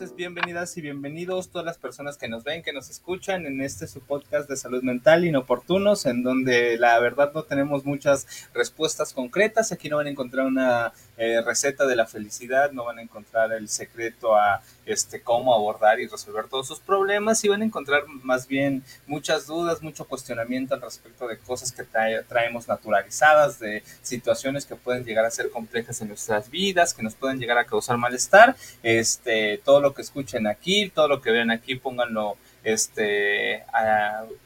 [0.00, 4.00] Bienvenidas y bienvenidos todas las personas que nos ven, que nos escuchan en este su
[4.00, 9.72] podcast de salud mental inoportunos, en donde la verdad no tenemos muchas respuestas concretas.
[9.72, 13.52] Aquí no van a encontrar una eh, receta de la felicidad, no van a encontrar
[13.52, 18.06] el secreto a este cómo abordar y resolver todos sus problemas y van a encontrar
[18.06, 21.84] más bien muchas dudas, mucho cuestionamiento al respecto de cosas que
[22.26, 27.14] traemos naturalizadas, de situaciones que pueden llegar a ser complejas en nuestras vidas, que nos
[27.16, 28.56] pueden llegar a causar malestar.
[28.82, 33.64] Este, todo lo que escuchen aquí, todo lo que vean aquí, pónganlo este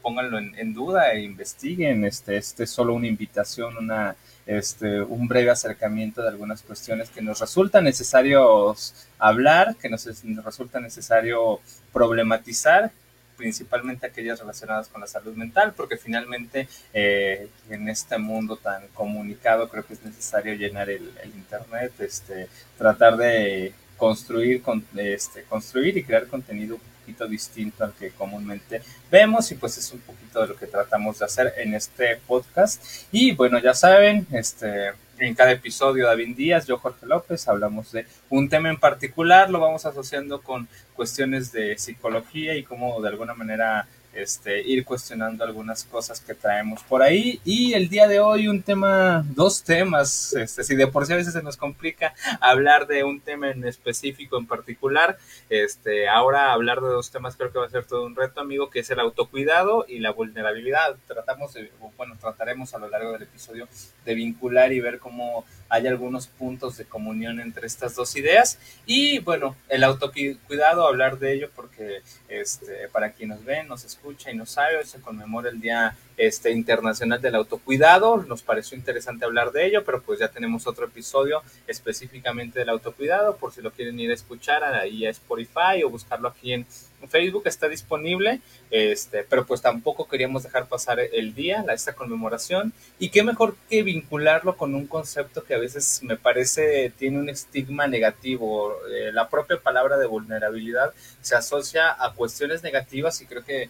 [0.01, 5.49] pónganlo en, duda e investiguen este este es solo una invitación una este un breve
[5.49, 10.05] acercamiento de algunas cuestiones que nos resulta necesarios hablar que nos
[10.43, 11.59] resulta necesario
[11.91, 12.91] problematizar
[13.35, 19.69] principalmente aquellas relacionadas con la salud mental, porque finalmente eh, en este mundo tan comunicado
[19.69, 25.97] creo que es necesario llenar el, el Internet, este, tratar de construir, con, este, construir
[25.97, 30.47] y crear contenido poquito distinto al que comúnmente vemos y pues es un poquito de
[30.47, 32.83] lo que tratamos de hacer en este podcast.
[33.11, 38.07] Y bueno, ya saben, este, en cada episodio David Díaz, yo Jorge López, hablamos de
[38.29, 43.35] un tema en particular, lo vamos asociando con cuestiones de psicología y cómo de alguna
[43.35, 47.39] manera este, ir cuestionando algunas cosas que traemos por ahí.
[47.43, 51.17] Y el día de hoy un tema, dos temas, este, si de por sí a
[51.17, 55.17] veces se nos complica hablar de un tema en específico en particular,
[55.49, 58.69] este, ahora hablar de dos temas creo que va a ser todo un reto, amigo,
[58.69, 60.95] que es el autocuidado y la vulnerabilidad.
[61.07, 63.67] Tratamos de, bueno, trataremos a lo largo del episodio
[64.05, 68.59] de vincular y ver cómo hay algunos puntos de comunión entre estas dos ideas.
[68.85, 74.35] Y bueno, el autocuidado, hablar de ello porque este, para quienes ven, nos escucha y
[74.35, 78.17] nos sabe, hoy se conmemora el Día este, Internacional del Autocuidado.
[78.17, 83.35] Nos pareció interesante hablar de ello, pero pues ya tenemos otro episodio específicamente del autocuidado,
[83.37, 86.67] por si lo quieren ir a escuchar ahí a Spotify o buscarlo aquí en
[87.07, 92.73] Facebook está disponible, este, pero pues tampoco queríamos dejar pasar el día, la, esta conmemoración,
[92.99, 97.29] y qué mejor que vincularlo con un concepto que a veces me parece tiene un
[97.29, 98.75] estigma negativo.
[98.91, 103.69] Eh, la propia palabra de vulnerabilidad se asocia a cuestiones negativas y creo que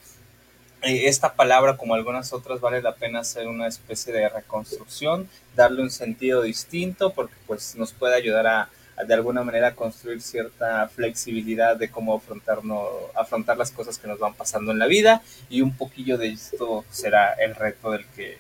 [0.86, 5.90] esta palabra, como algunas otras, vale la pena hacer una especie de reconstrucción, darle un
[5.90, 8.70] sentido distinto, porque pues nos puede ayudar a,
[9.06, 14.36] de alguna manera construir cierta flexibilidad de cómo afrontarnos, afrontar las cosas que nos van
[14.36, 18.38] pasando en la vida y un poquillo de esto será el reto del que,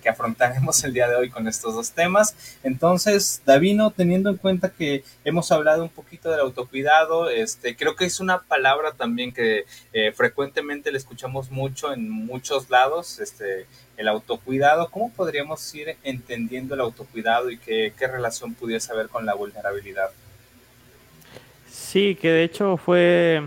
[0.00, 2.34] que afrontaremos el día de hoy con estos dos temas.
[2.62, 8.06] Entonces, Davino, teniendo en cuenta que hemos hablado un poquito del autocuidado, este, creo que
[8.06, 13.66] es una palabra también que eh, frecuentemente le escuchamos mucho en muchos lados, este,
[13.96, 14.90] el autocuidado.
[14.90, 20.10] ¿Cómo podríamos ir entendiendo el autocuidado y qué, relación pudiese haber con la vulnerabilidad?
[21.70, 23.42] Sí, que de hecho fue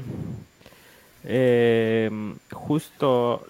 [1.25, 2.09] eh,
[2.51, 3.45] justo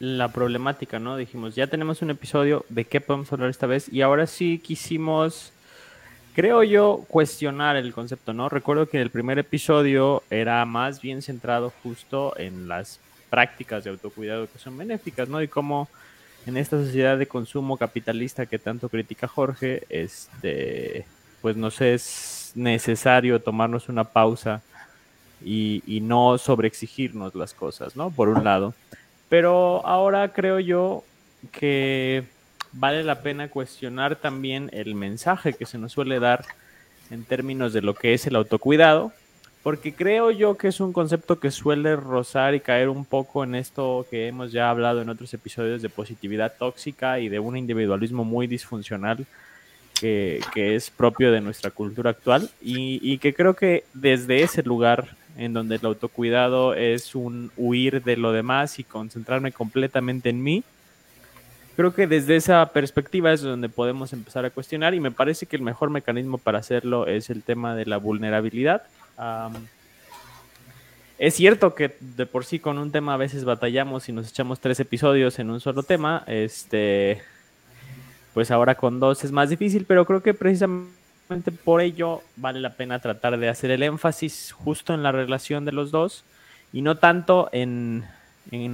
[0.00, 1.18] la problemática, ¿no?
[1.18, 3.86] Dijimos, ya tenemos un episodio, ¿de qué podemos hablar esta vez?
[3.92, 5.52] Y ahora sí quisimos,
[6.34, 8.48] creo yo, cuestionar el concepto, ¿no?
[8.48, 14.48] Recuerdo que el primer episodio era más bien centrado justo en las prácticas de autocuidado
[14.50, 15.42] que son benéficas, ¿no?
[15.42, 15.86] Y cómo
[16.46, 21.04] en esta sociedad de consumo capitalista que tanto critica Jorge, este,
[21.42, 24.62] pues nos es necesario tomarnos una pausa
[25.44, 28.10] y, y no sobreexigirnos las cosas, ¿no?
[28.10, 28.74] Por un lado.
[29.30, 31.04] Pero ahora creo yo
[31.52, 32.24] que
[32.72, 36.44] vale la pena cuestionar también el mensaje que se nos suele dar
[37.10, 39.12] en términos de lo que es el autocuidado,
[39.62, 43.54] porque creo yo que es un concepto que suele rozar y caer un poco en
[43.54, 48.24] esto que hemos ya hablado en otros episodios de positividad tóxica y de un individualismo
[48.24, 49.26] muy disfuncional
[50.00, 55.19] que, es propio de nuestra cultura actual y, y que creo que desde ese lugar
[55.40, 60.62] en donde el autocuidado es un huir de lo demás y concentrarme completamente en mí.
[61.76, 65.56] Creo que desde esa perspectiva es donde podemos empezar a cuestionar y me parece que
[65.56, 68.82] el mejor mecanismo para hacerlo es el tema de la vulnerabilidad.
[71.18, 74.60] es cierto que de por sí con un tema a veces batallamos y nos echamos
[74.60, 77.22] tres episodios en un solo tema, este,
[78.34, 80.99] pues ahora con dos es más difícil, pero creo que precisamente
[81.64, 85.72] por ello vale la pena tratar de hacer el énfasis justo en la relación de
[85.72, 86.24] los dos
[86.72, 88.04] y no tanto en,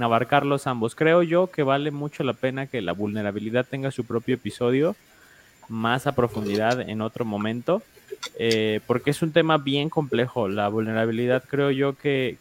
[0.01, 0.95] abarcarlos ambos.
[0.95, 4.95] Creo yo que vale mucho la pena que la vulnerabilidad tenga su propio episodio
[5.69, 7.83] más a profundidad en otro momento,
[8.39, 10.47] eh, porque es un tema bien complejo.
[10.47, 12.37] La vulnerabilidad creo yo que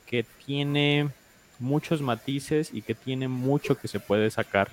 [0.46, 1.10] tiene
[1.58, 4.70] muchos matices y que tiene mucho que se puede sacar.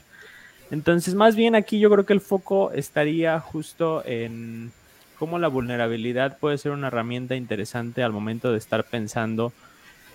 [0.71, 4.71] Entonces, más bien aquí yo creo que el foco estaría justo en
[5.17, 9.53] cómo la vulnerabilidad puede ser una herramienta interesante al momento de estar pensando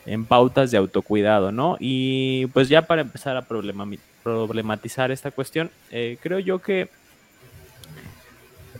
[0.06, 1.76] en pautas de autocuidado, ¿no?
[1.80, 3.46] Y pues ya para empezar a
[4.22, 6.88] problematizar esta cuestión, eh, creo yo que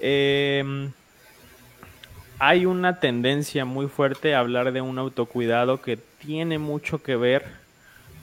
[0.01, 0.91] em,
[2.39, 7.45] hay una tendencia muy fuerte a hablar de un autocuidado que tiene mucho que ver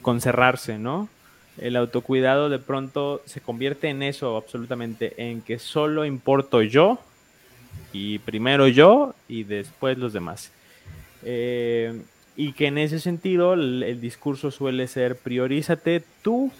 [0.02, 1.10] con cerrarse, ¿no?
[1.58, 7.00] El autocuidado de pronto se convierte en eso absolutamente, en que solo importo yo
[7.94, 10.52] y primero yo y después los demás.
[11.24, 12.02] Eh,
[12.36, 16.52] y que en ese sentido el, discurso suele ser priorízate tú,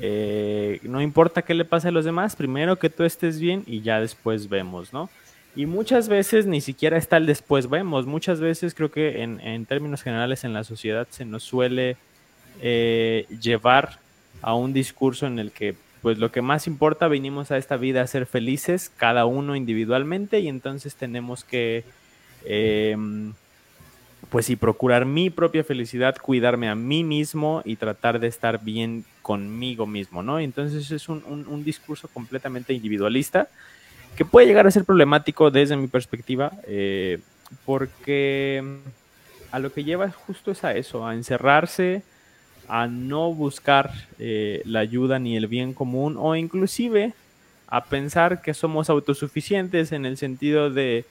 [0.00, 3.80] eh, no importa qué le pase a los demás, primero que tú estés bien y
[3.80, 5.10] ya después vemos, ¿no?
[5.56, 10.02] Y muchas veces ni siquiera está el después vemos, muchas veces creo que en, términos
[10.02, 11.96] generales en la sociedad se nos suele
[12.60, 13.98] eh, llevar
[14.42, 18.02] a un discurso en el que pues lo que más importa, vinimos a esta vida
[18.02, 21.82] a ser felices, cada uno individualmente, y entonces tenemos que
[22.44, 22.94] eh,
[24.28, 29.06] pues sí, procurar mi propia felicidad, cuidarme a mí mismo y tratar de estar bien
[29.22, 30.38] conmigo mismo, ¿no?
[30.38, 33.48] Entonces es un, discurso completamente individualista
[34.14, 37.18] que puede llegar a ser problemático desde mi perspectiva, eh,
[37.64, 38.62] porque
[39.50, 42.02] a lo que lleva justo es a eso, a encerrarse,
[42.68, 47.12] a no buscar eh, la ayuda ni el bien común, o inclusive
[47.66, 51.04] a pensar que somos autosuficientes en el sentido de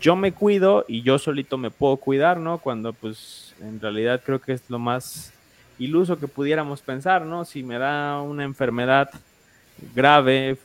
[0.00, 2.58] yo me cuido y yo solito me puedo cuidar, ¿no?
[2.58, 5.32] Cuando pues en realidad creo que es lo más
[5.78, 7.44] iluso que pudiéramos pensar, ¿no?
[7.44, 9.10] Si me da una enfermedad
[9.94, 10.56] grave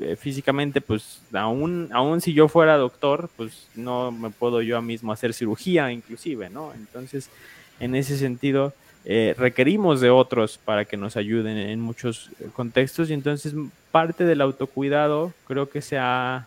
[0.00, 5.12] eh, físicamente, pues aún, aún si yo fuera doctor, pues no me puedo yo mismo
[5.12, 6.72] hacer cirugía inclusive, ¿no?
[6.74, 7.30] Entonces,
[7.80, 8.74] en ese sentido,
[9.04, 13.54] eh, requerimos de otros para que nos ayuden en muchos contextos y entonces
[13.90, 16.46] parte del autocuidado creo que se ha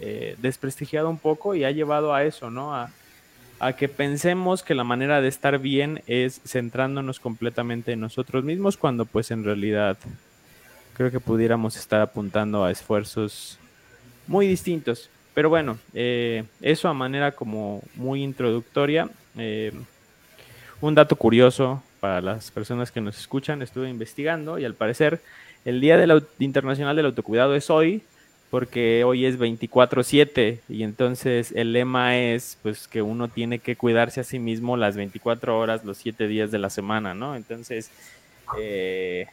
[0.00, 2.74] eh, desprestigiado un poco y ha llevado a eso, ¿no?
[2.74, 2.90] A,
[3.76, 9.04] que pensemos que la manera de estar bien es centrándonos completamente en nosotros mismos, cuando
[9.04, 9.98] pues en realidad
[10.94, 13.58] creo que pudiéramos estar apuntando a esfuerzos
[14.26, 15.10] muy distintos.
[15.34, 19.10] Pero bueno, eh, eso a manera como muy introductoria.
[19.36, 19.72] Eh,
[20.80, 25.20] un dato curioso para las personas que nos escuchan, estuve investigando y al parecer
[25.64, 26.02] el Día
[26.38, 28.02] Internacional del Autocuidado es hoy,
[28.50, 34.20] porque hoy es 24/7 y entonces el lema es pues que uno tiene que cuidarse
[34.20, 37.36] a sí mismo las 24 horas, los 7 días de la semana, ¿no?
[37.36, 37.90] Entonces,
[38.58, 39.26] eh,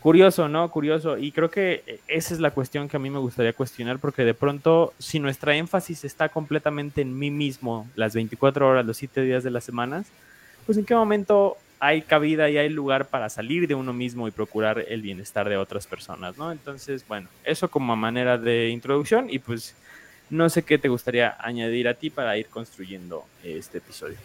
[0.00, 0.68] curioso, ¿no?
[0.70, 1.18] Curioso.
[1.18, 4.34] Y creo que esa es la cuestión que a mí me gustaría cuestionar porque de
[4.34, 9.44] pronto si nuestra énfasis está completamente en mí mismo las 24 horas, los 7 días
[9.44, 10.06] de las semanas,
[10.66, 14.30] pues en qué momento hay cabida y hay lugar para salir de uno mismo y
[14.30, 16.50] procurar el bienestar de otras personas, ¿no?
[16.50, 19.74] Entonces, bueno, eso como manera de introducción y pues
[20.30, 24.16] no sé qué te gustaría añadir a ti para ir construyendo este episodio.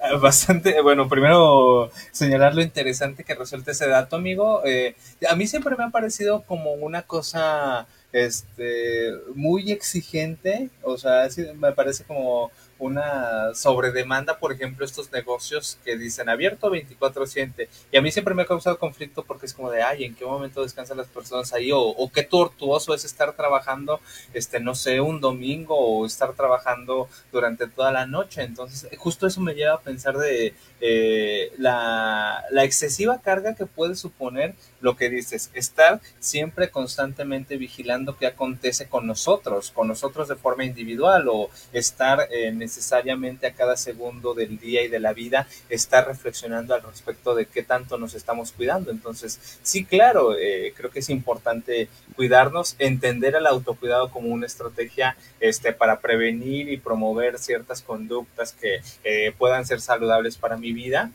[0.00, 4.62] Ah, bastante, bueno, primero señalar lo interesante que resulta ese dato, amigo.
[4.64, 4.96] Eh,
[5.28, 11.72] a mí siempre me ha parecido como una cosa este, muy exigente, o sea, me
[11.72, 12.50] parece como
[12.82, 17.68] una sobredemanda, por ejemplo, estos negocios que dicen abierto 24/7.
[17.92, 20.24] Y a mí siempre me ha causado conflicto porque es como de, ay, ¿en qué
[20.24, 21.70] momento descansan las personas ahí?
[21.72, 24.00] O, qué tortuoso es estar trabajando,
[24.34, 28.42] este, no sé, un domingo o estar trabajando durante toda la noche.
[28.42, 33.94] Entonces, justo eso me lleva a pensar de eh, la, la excesiva carga que puede
[33.94, 40.34] suponer lo que dices, estar siempre constantemente vigilando qué acontece con nosotros, con nosotros de
[40.34, 45.46] forma individual o estar eh, necesariamente a cada segundo del día y de la vida,
[45.68, 48.90] estar reflexionando al respecto de qué tanto nos estamos cuidando.
[48.90, 55.16] Entonces, sí, claro, eh, creo que es importante cuidarnos, entender el autocuidado como una estrategia
[55.40, 61.10] este, para prevenir y promover ciertas conductas que eh, puedan ser saludables para mi vida,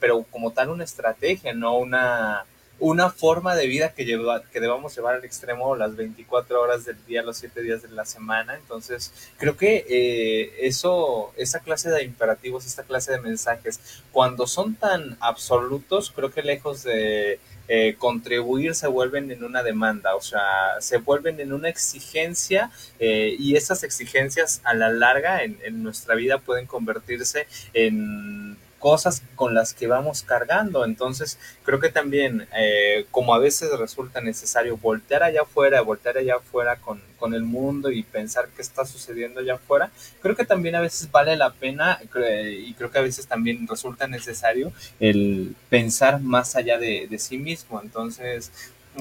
[0.00, 2.44] pero como tal una estrategia, no una
[2.78, 6.96] una forma de vida que, lleva, que debamos llevar al extremo las 24 horas del
[7.06, 8.54] día, los 7 días de la semana.
[8.54, 13.80] Entonces, creo que eh, eso, esa clase de imperativos, esta clase de mensajes,
[14.12, 20.14] cuando son tan absolutos, creo que lejos de eh, contribuir se vuelven en una demanda,
[20.14, 20.42] o sea,
[20.80, 26.14] se vuelven en una exigencia eh, y esas exigencias a la larga en, en nuestra
[26.14, 28.56] vida pueden convertirse en
[28.86, 30.84] cosas con las que vamos cargando.
[30.84, 36.36] Entonces, creo que también, eh, como a veces resulta necesario voltear allá afuera, voltear allá
[36.36, 39.90] afuera con, con, el mundo y pensar qué está sucediendo allá afuera,
[40.22, 44.06] creo que también a veces vale la pena y creo que a veces también resulta
[44.06, 47.80] necesario el pensar más allá de, de sí mismo.
[47.82, 48.52] Entonces,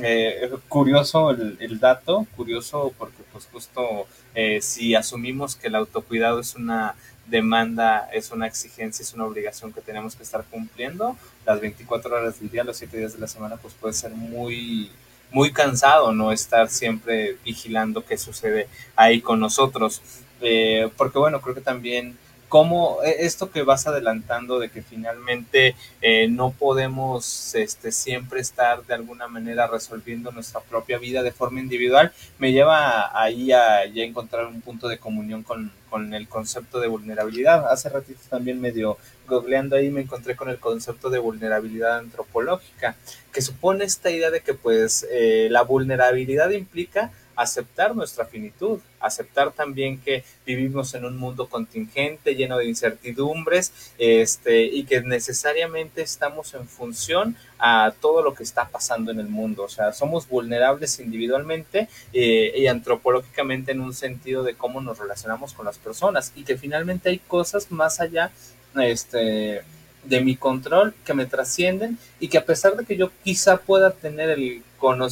[0.01, 6.55] eh, curioso el, dato, curioso porque pues justo eh, si asumimos que el autocuidado es
[6.55, 6.95] una
[7.27, 12.39] demanda, es una exigencia, es una obligación que tenemos que estar cumpliendo, las 24 horas
[12.39, 14.91] del día, los 7 días de la semana, pues puede ser muy,
[15.31, 20.01] muy cansado no estar siempre vigilando qué sucede ahí con nosotros.
[20.41, 22.17] Eh, porque bueno, creo que también
[22.49, 28.85] cómo e, esto que vas adelantando de que finalmente eh, no podemos este, siempre estar
[28.85, 34.03] de alguna manera resolviendo nuestra propia vida de forma individual, me lleva ahí a ya
[34.03, 37.71] encontrar un punto de comunión con, con el concepto de vulnerabilidad.
[37.71, 38.97] Hace ratito también medio
[39.27, 42.95] googleando ahí me encontré con el concepto de vulnerabilidad antropológica,
[43.31, 49.51] que supone esta idea de que pues eh, la vulnerabilidad implica aceptar nuestra finitud, aceptar
[49.51, 56.53] también que vivimos en un mundo contingente, lleno de incertidumbres, este, y que necesariamente estamos
[56.53, 59.63] en función a todo lo que está pasando en el mundo.
[59.63, 65.53] O sea, somos vulnerables individualmente eh, y antropológicamente en un sentido de cómo nos relacionamos
[65.53, 68.31] con las personas, y que finalmente hay cosas más allá,
[68.75, 69.63] este
[70.05, 73.91] de mi control que me trascienden y que a pesar de que yo quizá pueda
[73.91, 74.63] tener el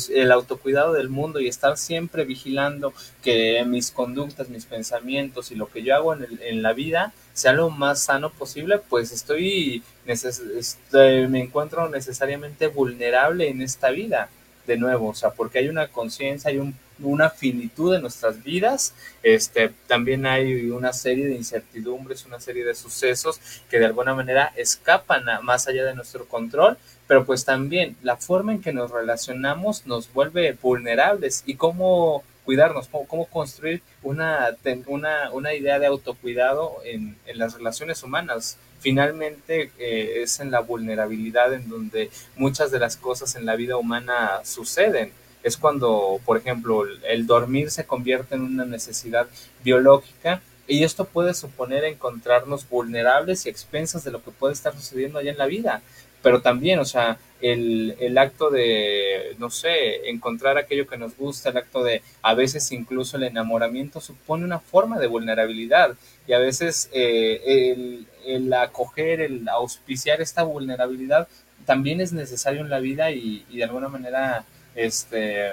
[0.10, 5.68] el autocuidado del mundo y estar siempre vigilando que mis conductas, mis pensamientos y lo
[5.68, 11.42] que yo hago en, la vida sea lo más sano posible, pues estoy, este, me
[11.42, 14.30] encuentro necesariamente vulnerable en esta vida
[14.68, 19.72] de nuevo, o sea, porque hay una conciencia, hay una finitud en nuestras vidas, este,
[19.88, 25.26] también hay una serie de incertidumbres, una serie de sucesos que de alguna manera escapan
[25.42, 26.78] más allá de nuestro control
[27.14, 32.88] pero pues también la forma en que nos relacionamos nos vuelve vulnerables y cómo cuidarnos,
[32.88, 38.58] cómo, construir una, una, una, idea de autocuidado en, en las relaciones humanas.
[38.80, 43.78] Finalmente eh, es en la vulnerabilidad en donde muchas de las cosas en la vida
[43.78, 45.12] humana suceden.
[45.44, 49.28] Es cuando, por ejemplo, el dormir se convierte en una necesidad
[49.64, 55.20] biológica y esto puede suponer encontrarnos vulnerables y expensas de lo que puede estar sucediendo
[55.20, 55.84] allá en la vida
[56.24, 61.50] pero también, o sea, el, el, acto de, no sé, encontrar aquello que nos gusta,
[61.50, 65.96] el acto de, a veces incluso el enamoramiento supone una forma de vulnerabilidad.
[66.26, 71.28] Y a veces eh, el, el, acoger, el auspiciar esta vulnerabilidad
[71.66, 75.52] también es necesario en la vida y, y de alguna manera, este,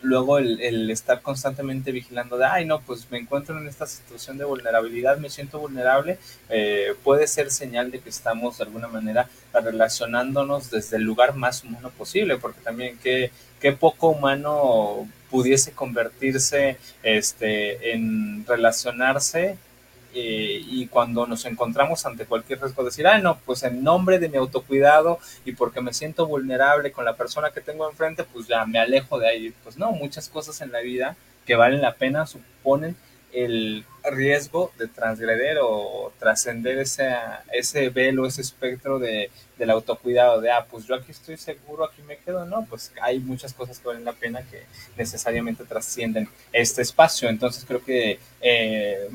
[0.00, 4.44] luego el, estar constantemente vigilando de, ay, no, pues me encuentro en esta situación de
[4.44, 10.70] vulnerabilidad, me siento vulnerable, eh, puede ser señal de que estamos de alguna manera relacionándonos
[10.70, 17.92] desde el lugar más humano posible, porque también qué, qué poco humano pudiese convertirse este,
[17.92, 19.58] en relacionarse
[20.14, 24.28] eh, y cuando nos encontramos ante cualquier riesgo, decir, ah, no, pues en nombre de
[24.28, 28.64] mi autocuidado y porque me siento vulnerable con la persona que tengo enfrente, pues ya
[28.64, 29.54] me alejo de ahí.
[29.62, 32.96] Pues no, muchas cosas en la vida que valen la pena suponen
[33.32, 37.14] el riesgo de transgreder o trascender ese,
[37.52, 42.00] ese velo, ese espectro de, del autocuidado, de, ah, pues yo aquí estoy seguro, aquí
[42.02, 44.64] me quedo, no, pues hay muchas cosas que valen la pena que
[44.96, 47.28] necesariamente trascienden este espacio.
[47.28, 49.08] Entonces creo que eh,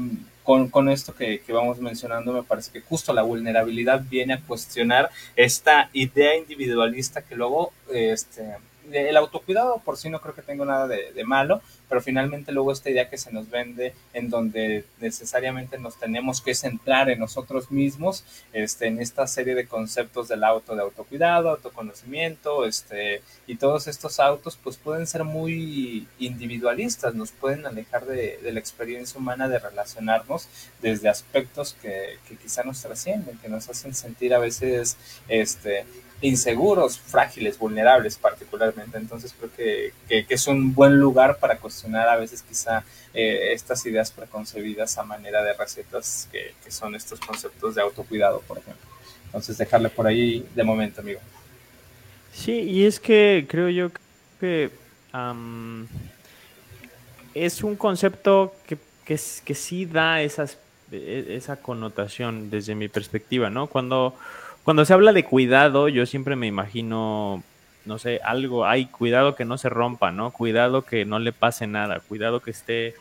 [0.44, 4.42] con, con, esto que, que, vamos mencionando, me parece que justo la vulnerabilidad viene a
[4.42, 8.56] cuestionar esta idea individualista que luego, este,
[8.94, 12.90] el autocuidado por sí no creo que tenga nada de, malo, pero finalmente luego esta
[12.90, 18.24] idea que se nos vende en donde necesariamente nos tenemos que centrar en nosotros mismos,
[18.52, 24.20] este, en esta serie de conceptos del auto, de autocuidado, autoconocimiento, este, y todos estos
[24.20, 29.60] autos pues pueden ser muy individualistas, nos pueden alejar de, de la experiencia humana de
[29.60, 30.48] relacionarnos
[30.82, 34.98] desde aspectos que, que quizá nos trascienden, que nos hacen sentir a veces
[35.28, 35.86] este,
[36.24, 38.98] inseguros, frágiles, vulnerables particularmente.
[38.98, 43.86] Entonces creo que, que, es un buen lugar para cuestionar a veces quizá eh, estas
[43.86, 48.88] ideas preconcebidas a manera de recetas que, son estos conceptos de autocuidado, por ejemplo.
[49.26, 51.20] Entonces dejarle por ahí de momento, amigo.
[52.32, 53.92] Sí, y es que creo yo
[54.40, 54.72] que
[57.34, 60.58] es un concepto que, que, que sí da esas,
[60.90, 63.68] e, esa connotación desde mi perspectiva, ¿no?
[63.68, 64.16] Cuando
[64.64, 67.44] cuando se habla de cuidado, yo siempre me imagino,
[67.86, 70.32] no sé, algo, hay cuidado que no se rompa, ¿no?
[70.32, 72.96] Cuidado que no le pase nada, cuidado que esté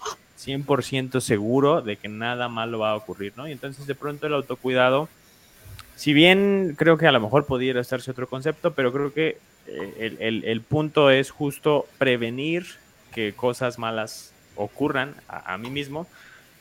[0.45, 3.47] 100% seguro de que nada malo va a ocurrir, ¿no?
[3.47, 5.09] Y entonces de pronto el autocuidado,
[5.95, 9.38] si bien creo que a lo mejor pudiera estarse otro concepto, pero creo que
[9.69, 12.66] eh, el, punto es justo prevenir
[13.14, 16.09] que cosas malas ocurran a, a mí mismo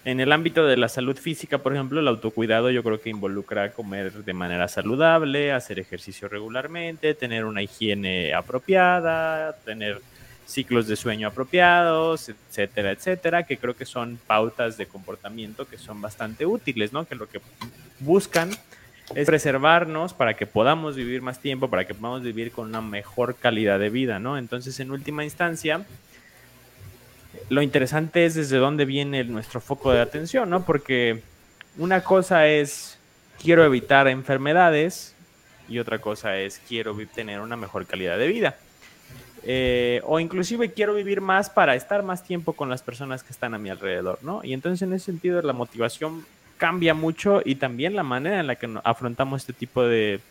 [0.03, 3.72] En el ámbito de la salud física, por ejemplo, el autocuidado yo creo que involucra
[3.72, 10.01] comer de manera saludable, hacer ejercicio regularmente, tener una higiene apropiada, tener
[10.48, 16.01] ciclos de sueño apropiados, etcétera, etcétera, que creo que son pautas de comportamiento que son
[16.01, 17.05] bastante útiles, ¿no?
[17.05, 17.39] Que lo que
[18.00, 18.50] buscan
[19.15, 23.36] es preservarnos para que podamos vivir más tiempo, para que podamos vivir con una mejor
[23.36, 24.38] calidad de vida, ¿no?
[24.39, 25.86] Entonces, en última instancia,
[27.51, 30.63] lo interesante es desde dónde viene nuestro foco de atención, ¿no?
[30.63, 31.22] Porque
[31.77, 32.98] una cosa es
[33.43, 35.13] quiero evitar enfermedades
[35.67, 38.55] y otra cosa es quiero tener una mejor calidad de vida.
[39.43, 43.53] Eh, o inclusive quiero vivir más para estar más tiempo con las personas que están
[43.53, 44.39] a mi alrededor, ¿no?
[44.46, 48.55] Y entonces en ese sentido la motivación cambia mucho y también la manera en la
[48.55, 50.22] que afrontamos este tipo de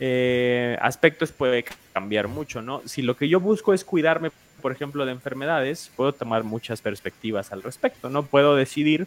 [0.00, 2.80] eh, aspectos puede cambiar mucho, ¿no?
[2.86, 7.52] Si lo que yo busco es cuidarme por ejemplo, de enfermedades, puedo tomar muchas perspectivas
[7.52, 8.24] al respecto, ¿no?
[8.24, 9.06] Puedo decidir,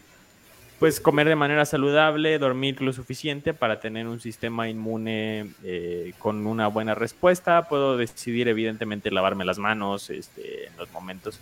[0.79, 6.47] pues, comer de manera saludable, dormir lo suficiente para tener un sistema inmune eh, con
[6.47, 7.67] una buena respuesta.
[7.67, 11.39] Puedo decidir, evidentemente, lavarme las manos este, en los momentos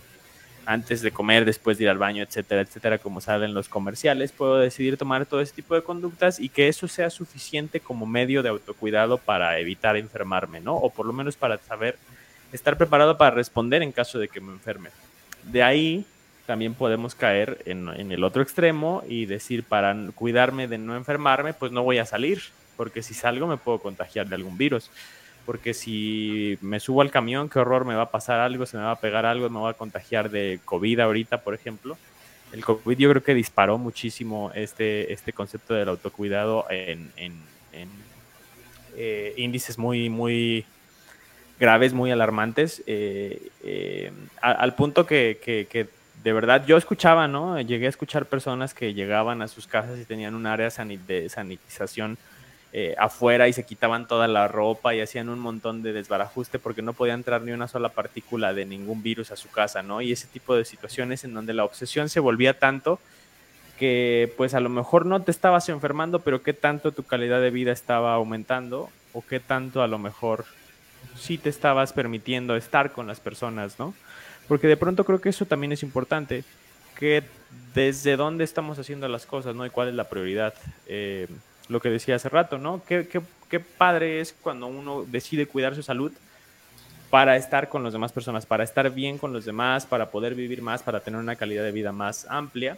[0.70, 4.32] antes de comer, después de ir al baño, etcétera, etcétera, como salen los comerciales.
[4.32, 8.44] Puedo decidir tomar todo ese tipo de conductas y que eso sea suficiente como medio
[8.44, 10.76] de autocuidado para evitar enfermarme, ¿no?
[10.76, 11.98] O por lo menos para saber
[12.52, 14.90] estar preparado para responder en caso de que me enferme.
[15.44, 16.06] De ahí
[16.50, 21.72] también podemos caer en, el otro extremo y decir, para cuidarme de no enfermarme, pues
[21.72, 22.42] no voy a salir,
[22.76, 24.90] porque si salgo me puedo contagiar de algún virus.
[25.46, 28.84] Porque si me subo al camión, qué horror, me va a pasar algo, se me
[28.84, 31.98] va a pegar algo, me va a contagiar de COVID ahorita, por ejemplo.
[32.52, 37.12] El COVID yo creo que disparó muchísimo este, este concepto del autocuidado en,
[38.96, 40.66] eh, índices muy, muy,
[41.60, 44.12] graves, muy alarmantes, eh, eh,
[44.42, 45.88] al punto que,
[46.24, 47.60] de verdad yo escuchaba, ¿no?
[47.60, 52.18] Llegué a escuchar personas que llegaban a sus casas y tenían un área de sanitización
[52.72, 56.82] eh, afuera y se quitaban toda la ropa y hacían un montón de desbarajuste porque
[56.82, 60.02] no podía entrar ni una sola partícula de ningún virus a su casa, ¿no?
[60.02, 63.00] Y ese tipo de situaciones en donde la obsesión se volvía tanto
[63.80, 67.50] que pues a lo mejor no te estabas enfermando, pero qué tanto tu calidad de
[67.50, 70.46] vida estaba aumentando o qué tanto a lo mejor
[71.18, 73.94] si te estabas permitiendo estar con las personas, ¿no?
[74.48, 76.44] Porque de pronto creo que eso también es importante,
[76.96, 77.24] que
[77.74, 79.66] desde dónde estamos haciendo las cosas, ¿no?
[79.66, 80.54] Y cuál es la prioridad.
[80.88, 81.28] Eh,
[81.70, 82.84] lo que decía hace rato, ¿no?
[82.86, 86.12] Qué, qué, padre es cuando uno decide cuidar su salud
[87.10, 90.62] para estar con las demás personas, para estar bien con los demás, para poder vivir
[90.62, 92.78] más, para tener una calidad de vida más amplia.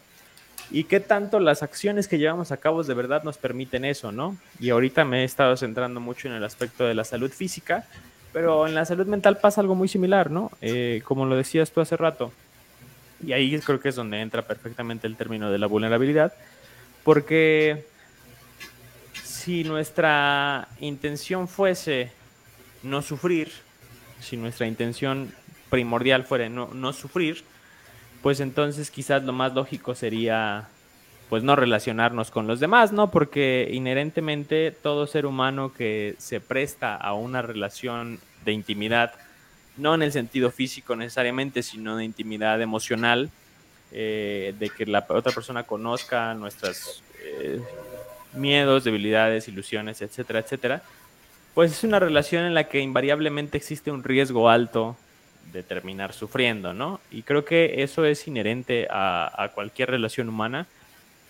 [0.70, 4.38] Y qué tanto las acciones que llevamos a cabo de verdad nos permiten eso, ¿no?
[4.60, 7.86] Y ahorita me he estado centrando mucho en el aspecto de la salud física,
[8.34, 10.52] pero en la salud mental pasa algo muy similar, ¿no?
[10.62, 12.32] Eh, como lo decías tú hace rato.
[13.26, 16.34] Y ahí creo que es donde entra perfectamente el término de la vulnerabilidad.
[17.04, 17.86] Porque
[19.24, 22.12] si nuestra intención fuese
[22.84, 23.52] no sufrir,
[24.20, 25.34] si nuestra intención
[25.70, 27.44] primordial fuera no, no sufrir,
[28.22, 30.68] pues entonces quizás lo más lógico sería
[31.32, 33.10] pues no relacionarnos con los demás, ¿no?
[33.10, 39.14] Porque inherentemente todo ser humano que se presta a una relación de intimidad,
[39.78, 43.30] no en el sentido físico necesariamente, sino de intimidad emocional,
[43.94, 47.62] eh, de que la otra persona conozca nuestros eh,
[48.34, 50.84] miedos, debilidades, ilusiones, etcétera, etcétera,
[51.54, 54.98] pues es una relación en la que invariablemente existe un riesgo alto
[55.54, 57.00] de terminar sufriendo, ¿no?
[57.10, 60.68] Y creo que eso es inherente a cualquier relación humana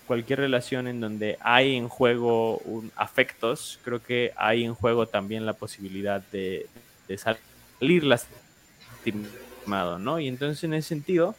[0.08, 2.62] cualquier relación en donde hay en juego
[2.96, 6.68] afectos, creo que hay en juego también la posibilidad de,
[7.18, 10.20] salir lastimado, ¿no?
[10.20, 11.36] Y entonces en ese sentido,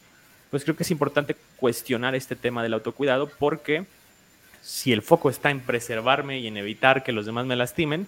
[0.51, 3.85] pues creo que es importante cuestionar este tema del autocuidado porque
[4.63, 8.07] si el foco está en preservarme y en evitar que los demás me lastimen,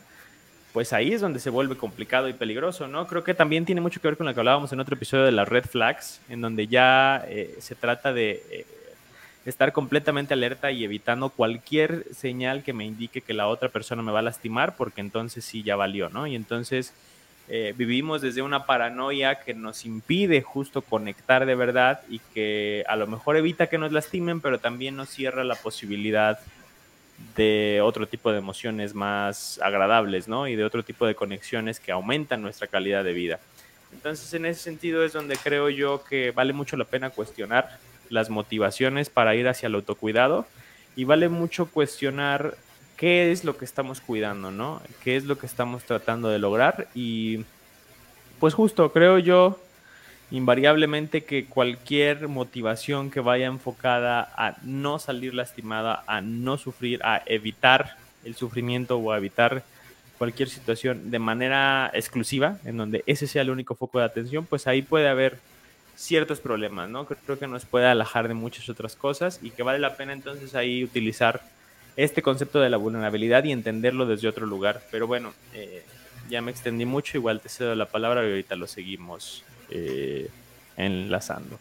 [0.74, 3.06] pues ahí es donde se vuelve complicado y peligroso, ¿no?
[3.06, 5.32] Creo que también tiene mucho que ver con lo que hablábamos en otro episodio de
[5.32, 8.66] las red flags, en donde ya eh, se trata de eh,
[9.44, 14.12] estar completamente alerta y evitando cualquier señal que me indique que la otra persona me
[14.12, 16.26] va a lastimar, porque entonces sí ya valió, ¿no?
[16.26, 16.94] Y entonces
[17.48, 22.96] eh, vivimos desde una paranoia que nos impide justo conectar de verdad y que a
[22.96, 26.38] lo mejor evita que nos lastimen, pero también nos cierra la posibilidad
[27.36, 30.48] de otro tipo de emociones más agradables, ¿no?
[30.48, 33.40] Y de otro tipo de conexiones que aumentan nuestra calidad de vida.
[33.92, 37.78] Entonces, en ese sentido es donde creo yo que vale mucho la pena cuestionar
[38.14, 40.46] las motivaciones para ir hacia el autocuidado
[40.96, 42.56] y vale mucho cuestionar
[42.96, 44.80] qué es lo que estamos cuidando, ¿no?
[45.02, 46.88] ¿Qué es lo que estamos tratando de lograr?
[46.94, 47.44] Y
[48.38, 49.58] pues justo creo yo
[50.30, 57.22] invariablemente que cualquier motivación que vaya enfocada a no salir lastimada, a no sufrir, a
[57.26, 59.64] evitar el sufrimiento o a evitar
[60.18, 64.66] cualquier situación de manera exclusiva, en donde ese sea el único foco de atención, pues
[64.66, 65.38] ahí puede haber
[65.96, 67.06] ciertos problemas, ¿no?
[67.06, 70.54] Creo que nos puede alejar de muchas otras cosas y que vale la pena entonces
[70.54, 71.42] ahí utilizar
[71.96, 74.82] este concepto de la vulnerabilidad y entenderlo desde otro lugar.
[74.90, 75.84] Pero bueno, eh,
[76.28, 80.28] ya me extendí mucho, igual te cedo la palabra y ahorita lo seguimos eh,
[80.76, 81.58] enlazando.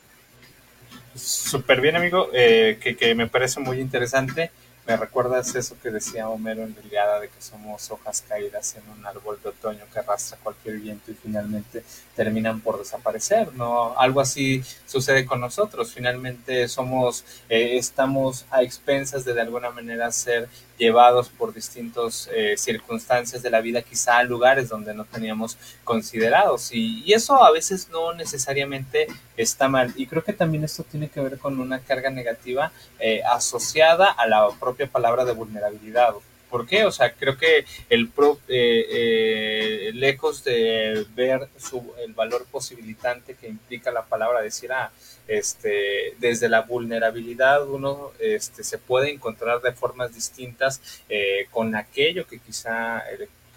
[1.16, 4.52] Súper bien, amigo, eh, que, me parece muy interesante.
[4.86, 9.06] Me recuerdas eso que decía Homero en la de que somos hojas caídas en un
[9.06, 11.86] árbol de otoño que arrastra cualquier viento y finalmente
[12.18, 13.98] terminan por desaparecer, ¿no?
[13.98, 15.94] Algo así sucede con nosotros.
[15.94, 22.56] Finalmente somos, eh, estamos a expensas de de alguna manera ser llevados por distintas eh,
[22.58, 26.72] circunstancias de la vida, quizá a lugares donde no teníamos considerados.
[26.72, 29.08] Y, y, eso a veces no necesariamente
[29.38, 29.94] está mal.
[29.96, 34.28] Y creo que también esto tiene que ver con una carga negativa eh, asociada a
[34.28, 36.14] la propia palabra de vulnerabilidad.
[36.54, 36.86] ¿Por qué?
[36.86, 43.34] O sea, creo que el pro, eh, eh, lejos de ver su, el valor posibilitante
[43.34, 44.92] que implica la palabra, decir, ah,
[45.28, 52.28] este, desde la vulnerabilidad uno este, se puede encontrar de formas distintas eh, con aquello
[52.28, 53.02] que quizá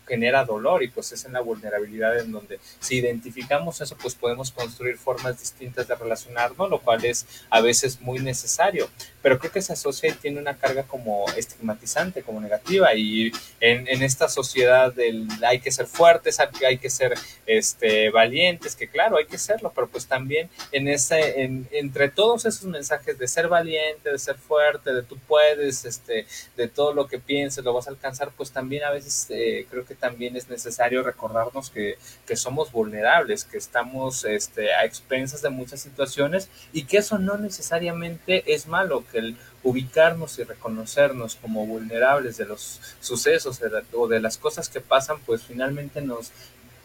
[0.06, 4.50] genera dolor y pues es en la vulnerabilidad en donde si identificamos eso pues podemos
[4.50, 8.88] construir formas distintas de relacionarnos, lo cual es a veces muy necesario,
[9.26, 12.94] pero creo que se asocia y tiene una carga como estigmatizante, como negativa.
[12.94, 17.14] Y en, en esta sociedad del hay que ser fuertes, hay que ser
[17.44, 22.44] este, valientes, que claro, hay que serlo, pero pues también en ese, en, entre todos
[22.44, 27.08] esos mensajes de ser valiente, de ser fuerte, de tú puedes, este, de todo lo
[27.08, 30.48] que pienses lo vas a alcanzar, pues también a veces eh, creo que también es
[30.48, 36.84] necesario recordarnos que, que somos vulnerables, que estamos este, a expensas de muchas situaciones y
[36.84, 42.80] que eso no necesariamente es malo, que el ubicarnos y reconocernos como vulnerables de los
[43.00, 43.60] sucesos
[43.92, 46.30] o de las cosas que pasan, pues finalmente nos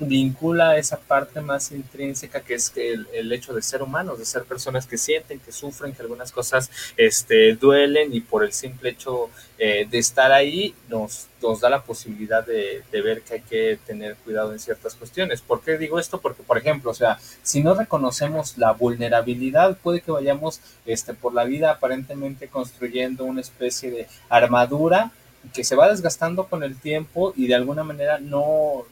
[0.07, 4.43] vincula esa parte más intrínseca que es el, el, hecho de ser humanos, de ser
[4.43, 9.29] personas que sienten, que sufren, que algunas cosas este, duelen y por el simple hecho
[9.57, 14.15] eh, de estar ahí nos, nos da la posibilidad de, ver que hay que tener
[14.15, 15.41] cuidado en ciertas cuestiones.
[15.41, 16.19] ¿Por qué digo esto?
[16.19, 21.33] Porque, por ejemplo, o sea, si no reconocemos la vulnerabilidad, puede que vayamos este, por
[21.33, 25.11] la vida aparentemente construyendo una especie de armadura
[25.53, 28.85] que se va desgastando con el tiempo y de alguna manera no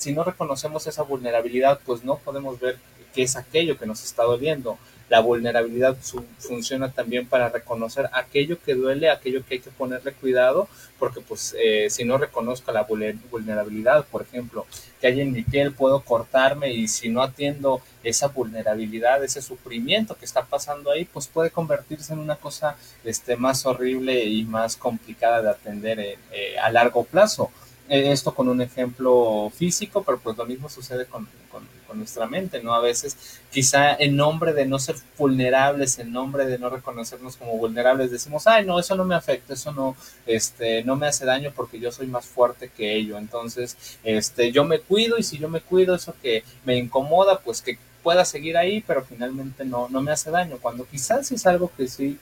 [0.00, 2.78] si no reconocemos esa vulnerabilidad, pues no podemos ver
[3.14, 4.78] qué es aquello que nos está doliendo.
[5.10, 5.96] La vulnerabilidad
[6.38, 11.54] funciona también para reconocer aquello que duele, aquello que hay que ponerle cuidado, porque pues
[11.58, 12.86] eh, si no reconozco la
[13.30, 14.66] vulnerabilidad, por ejemplo,
[15.00, 20.14] que hay en mi piel, puedo cortarme y si no atiendo esa vulnerabilidad, ese sufrimiento
[20.14, 24.76] que está pasando ahí, pues puede convertirse en una cosa este, más horrible y más
[24.76, 27.50] complicada de atender eh, eh, a largo plazo
[27.90, 32.72] esto con un ejemplo físico, pero pues lo mismo sucede con, con, nuestra mente, ¿no?
[32.72, 33.16] A veces
[33.50, 38.46] quizá en nombre de no ser vulnerables, en nombre de no reconocernos como vulnerables, decimos,
[38.46, 41.90] ay, no, eso no me afecta, eso no, este, no me hace daño porque yo
[41.90, 45.96] soy más fuerte que ello, entonces, este, yo me cuido y si yo me cuido,
[45.96, 50.30] eso que me incomoda, pues que pueda seguir ahí, pero finalmente no, no me hace
[50.30, 52.20] daño, cuando quizás es algo que sí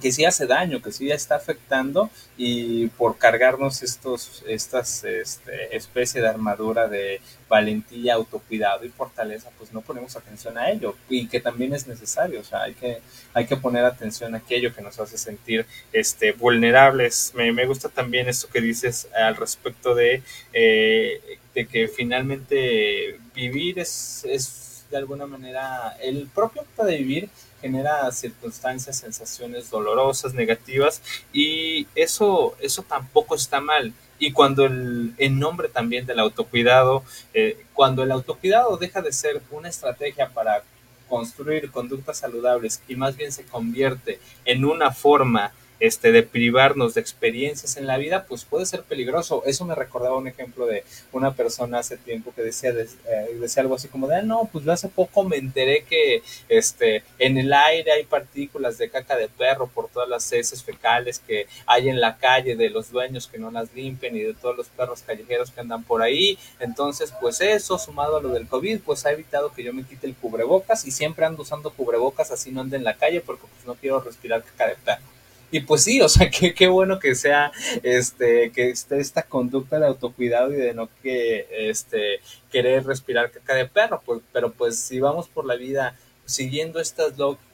[0.00, 6.20] que sí hace daño, que sí está afectando y por cargarnos estos, estas este, especie
[6.20, 11.40] de armadura de valentía, autocuidado y fortaleza, pues no ponemos atención a ello y que
[11.40, 13.00] también es necesario, o sea, hay que,
[13.32, 17.32] hay que poner atención a aquello que nos hace sentir este, vulnerables.
[17.34, 24.24] Me, gusta también esto que dices al respecto de, eh, de que finalmente vivir es,
[24.28, 27.28] es de alguna manera el propio acto de vivir
[27.64, 31.00] genera circunstancias, sensaciones dolorosas, negativas,
[31.32, 33.94] y eso, eso tampoco está mal.
[34.18, 39.40] Y cuando el, en nombre también del autocuidado, eh, cuando el autocuidado deja de ser
[39.50, 40.62] una estrategia para
[41.08, 47.00] construir conductas saludables y más bien se convierte en una forma este, de privarnos de
[47.00, 49.42] experiencias en la vida, pues puede ser peligroso.
[49.46, 53.74] Eso me recordaba un ejemplo de una persona hace tiempo que decía, eh, decía algo
[53.74, 57.92] así como de, ah, no, pues hace poco me enteré que este, en el aire
[57.92, 62.16] hay partículas de caca de perro por todas las heces fecales que hay en la
[62.18, 65.60] calle de los dueños que no las limpian y de todos los perros callejeros que
[65.60, 66.38] andan por ahí.
[66.60, 70.06] Entonces, pues eso, sumado a lo del COVID, pues ha evitado que yo me quite
[70.06, 73.66] el cubrebocas y siempre ando usando cubrebocas así no ande en la calle porque pues
[73.66, 75.13] no quiero respirar caca de perro
[75.54, 77.52] Y pues sí, o sea, qué, qué bueno que sea,
[77.84, 82.18] este, que esté esta conducta de autocuidado y de no que, este,
[82.50, 87.16] querer respirar caca de perro, pues, pero pues si vamos por la vida siguiendo estas
[87.18, 87.53] lógicas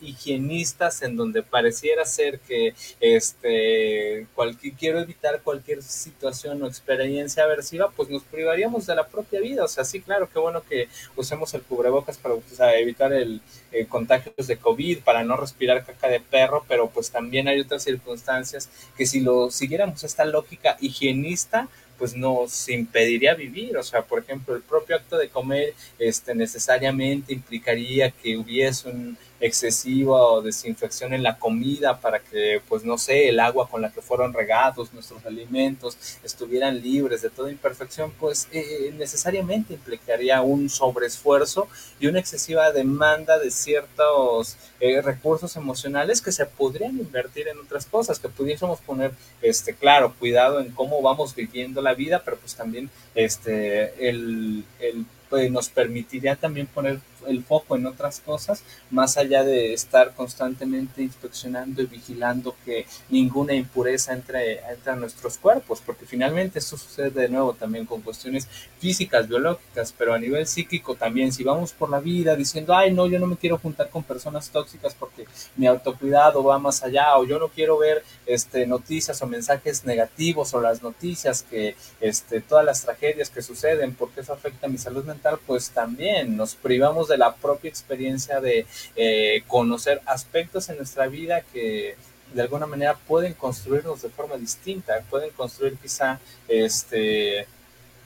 [0.00, 7.90] higienistas en donde pareciera ser que este cualquier, quiero evitar cualquier situación o experiencia aversiva,
[7.90, 9.64] pues nos privaríamos de la propia vida.
[9.64, 12.34] O sea, sí, claro, qué bueno que usemos el cubrebocas para
[12.78, 13.40] evitar el
[13.72, 17.82] eh, contagios de COVID, para no respirar caca de perro, pero pues también hay otras
[17.82, 23.76] circunstancias que si lo siguiéramos esta lógica higienista, pues nos impediría vivir.
[23.76, 29.16] O sea, por ejemplo, el propio acto de comer este, necesariamente implicaría que hubiese un
[29.42, 33.90] excesiva o desinfección en la comida para que, pues no sé, el agua con la
[33.90, 40.70] que fueron regados nuestros alimentos estuvieran libres de toda imperfección, pues eh, necesariamente implicaría un
[40.70, 41.66] sobreesfuerzo
[41.98, 47.86] y una excesiva demanda de ciertos eh, recursos emocionales que se podrían invertir en otras
[47.86, 52.54] cosas, que pudiésemos poner, este, claro, cuidado en cómo vamos viviendo la vida, pero pues
[52.54, 59.16] también este, el, el pues, nos permitiría también poner el foco en otras cosas, más
[59.16, 65.82] allá de estar constantemente inspeccionando y vigilando que ninguna impureza entre, entre a nuestros cuerpos,
[65.84, 70.94] porque finalmente eso sucede de nuevo también con cuestiones físicas, biológicas, pero a nivel psíquico
[70.94, 74.02] también, si vamos por la vida diciendo, ay, no, yo no me quiero juntar con
[74.02, 79.20] personas tóxicas porque mi autocuidado va más allá, o yo no quiero ver este, noticias
[79.22, 84.32] o mensajes negativos o las noticias que, este, todas las tragedias que suceden, porque eso
[84.32, 89.44] afecta a mi salud mental, pues también nos privamos de la propia experiencia de eh,
[89.46, 91.96] conocer aspectos en nuestra vida que
[92.34, 97.46] de alguna manera pueden construirnos de forma distinta, pueden construir quizá, este,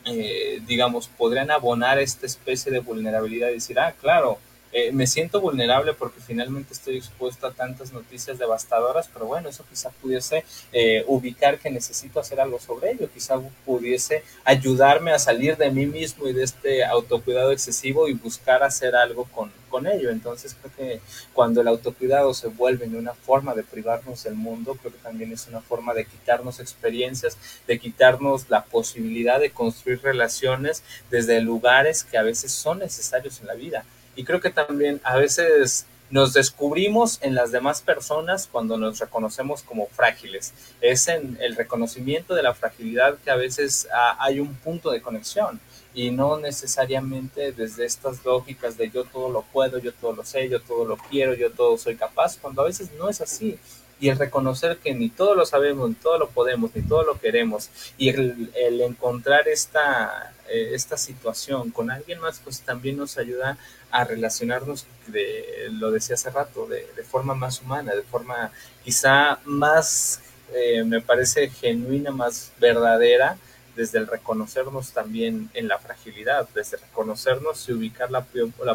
[0.05, 4.39] eh, digamos, podrían abonar esta especie de vulnerabilidad y decir, ah, claro,
[4.79, 9.65] eh, me siento vulnerable porque finalmente estoy expuesto a tantas noticias devastadoras, pero bueno, eso
[9.71, 15.57] quizá pudiese eh, ubicar que necesito hacer algo sobre ello, quizá pudiese ayudarme a salir
[15.57, 20.11] de mí mismo y de este autocuidado excesivo y buscar hacer algo con, con ello.
[20.11, 21.01] Entonces creo que
[21.33, 25.49] cuando el autocuidado se vuelve una forma de privarnos del mundo, creo que también es
[25.49, 32.19] una forma de quitarnos experiencias, de quitarnos la posibilidad de construir relaciones desde lugares que
[32.19, 33.87] a veces son necesarios en la vida
[34.17, 39.63] y creo que también a veces nos descubrimos en las demás personas cuando nos reconocemos
[39.63, 40.53] como frágiles.
[40.81, 45.03] Es en el reconocimiento de la fragilidad que a veces ah, hay un punto de
[45.03, 45.61] conexión
[45.95, 50.49] y no necesariamente desde estas lógicas de yo todo lo puedo, yo todo lo sé,
[50.49, 53.59] yo todo lo quiero, yo todo soy capaz, cuando a veces no es así.
[53.99, 57.19] Y el reconocer que ni todo lo sabemos, ni todo lo podemos, ni todo lo
[57.19, 63.19] queremos, y el, el encontrar esta, eh, esta situación con alguien más, pues también nos
[63.19, 63.59] ayuda
[63.91, 68.53] a relacionarnos, de, lo decía hace rato, de, forma más humana, de forma
[68.85, 70.21] quizá más,
[70.55, 73.39] eh, me parece, genuina, más verdadera,
[73.77, 78.25] desde el reconocernos también en la fragilidad, desde reconocernos y ubicar la,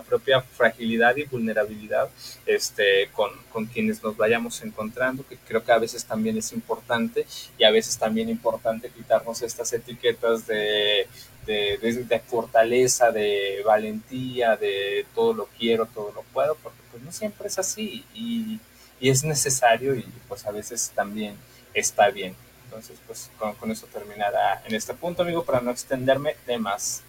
[0.02, 2.10] propia fragilidad y vulnerabilidad
[2.46, 7.26] este, con, con, quienes nos vayamos encontrando, que creo que a veces también es importante
[7.58, 11.08] y a veces también importante quitarnos estas etiquetas de,
[11.48, 17.12] de, de, fortaleza, de valentía, de todo lo quiero, todo lo puedo, porque pues no
[17.12, 18.60] siempre es así y,
[19.00, 21.36] y es necesario y pues a veces también
[21.74, 22.36] está bien.
[22.72, 23.30] Entonces, pues
[23.60, 27.04] con, eso terminará en este punto, amigo, para no extenderme de más.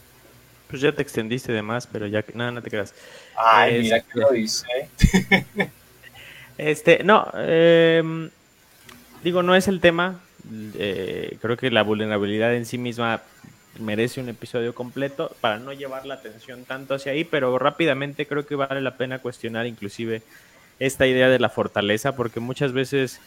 [0.68, 2.92] Pues ya te extendiste de más, pero ya nada, no, te creas.
[3.36, 4.66] Ay, mira que lo dice.
[6.58, 8.28] este, no, em,
[9.22, 10.18] digo, no es el tema.
[10.74, 13.22] Eh, creo que la vulnerabilidad en sí misma
[13.78, 18.44] merece un episodio completo para no llevar la atención tanto hacia ahí, pero rápidamente creo
[18.46, 20.22] que vale la pena cuestionar inclusive
[20.80, 23.20] esta idea de la fortaleza, porque muchas veces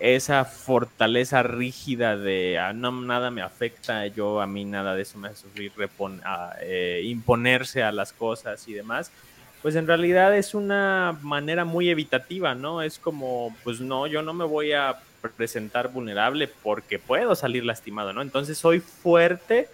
[0.00, 5.18] esa fortaleza rígida de ah, no, nada me afecta, yo a mí nada de eso
[5.18, 5.72] me hace sufrir,
[6.60, 9.10] eh, imponerse a las cosas y demás,
[9.62, 12.82] pues en realidad es una manera muy evitativa, ¿no?
[12.82, 14.98] Es como, pues no, yo no me voy a
[15.36, 18.22] presentar vulnerable porque puedo salir lastimado, ¿no?
[18.22, 19.68] Entonces soy fuerte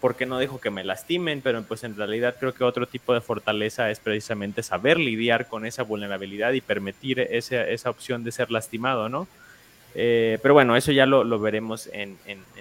[0.00, 3.20] porque no dejo que me lastimen, pero pues en realidad creo que otro tipo de
[3.20, 8.50] fortaleza es precisamente saber lidiar con esa vulnerabilidad y permitir esa, esa opción de ser
[8.50, 9.26] lastimado, ¿no?
[9.94, 12.18] Eh, pero bueno, eso ya lo, veremos en,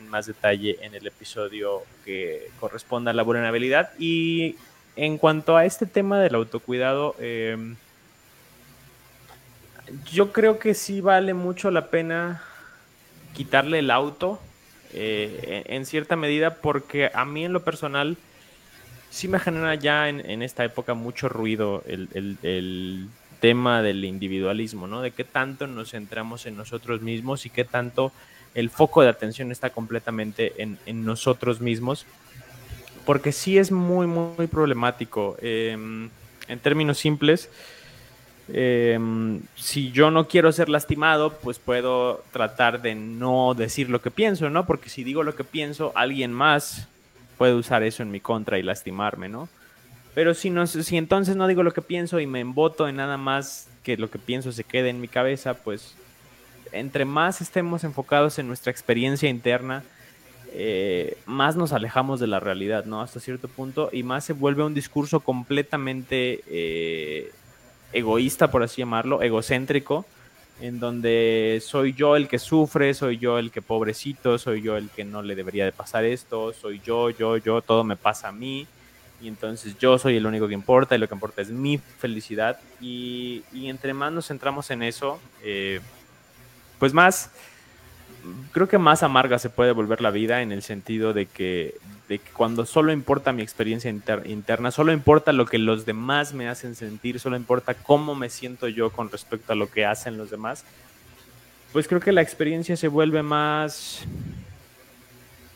[0.07, 3.91] más detalle en el episodio que corresponda a la vulnerabilidad.
[3.97, 4.55] Y
[4.95, 7.75] en cuanto a este tema del autocuidado, em,
[10.11, 12.43] yo creo que sí vale mucho la pena
[13.33, 14.39] quitarle el auto
[14.93, 18.15] eh, en, cierta medida porque a mí en lo personal
[19.09, 23.09] sí me genera ya en, esta época mucho ruido el
[23.43, 25.01] tema del individualismo, ¿no?
[25.01, 28.13] De qué tanto nos centramos en nosotros mismos y qué tanto
[28.55, 32.05] el foco de atención está completamente en, nosotros mismos.
[33.05, 35.35] Porque sí es muy, muy, problemático.
[35.41, 36.09] Em,
[36.47, 37.49] en términos simples,
[38.47, 44.09] em, si yo no quiero ser lastimado, pues puedo tratar de no decir lo que
[44.09, 44.65] pienso, ¿no?
[44.65, 46.87] Porque si digo lo que pienso, alguien más
[47.37, 49.49] puede usar eso en mi contra y lastimarme, ¿no?
[50.15, 53.17] Pero si, no, si entonces no digo lo que pienso y me emboto en nada
[53.17, 55.95] más que lo que pienso se quede en mi cabeza, pues
[56.71, 59.83] entre más estemos enfocados en nuestra experiencia interna,
[60.53, 63.01] eh, más nos alejamos de la realidad, ¿no?
[63.01, 67.31] Hasta cierto punto, y más se vuelve un discurso completamente eh,
[67.91, 70.05] egoísta, por así llamarlo, egocéntrico,
[70.61, 74.89] en donde soy yo el que sufre, soy yo el que pobrecito, soy yo el
[74.89, 78.31] que no le debería de pasar esto, soy yo, yo, yo, todo me pasa a
[78.31, 78.67] mí
[79.23, 82.59] y entonces yo soy el único que importa y lo que importa es mi felicidad.
[82.81, 85.79] Y, entre más nos centramos en eso, eh,
[86.77, 87.31] pues más,
[88.51, 91.75] creo que más amarga se puede volver la vida en el sentido de que,
[92.09, 96.49] de que cuando solo importa mi experiencia interna, solo importa lo que los demás me
[96.49, 100.31] hacen sentir, solo importa cómo me siento yo con respecto a lo que hacen los
[100.31, 100.65] demás,
[101.71, 104.05] pues creo que la experiencia se vuelve más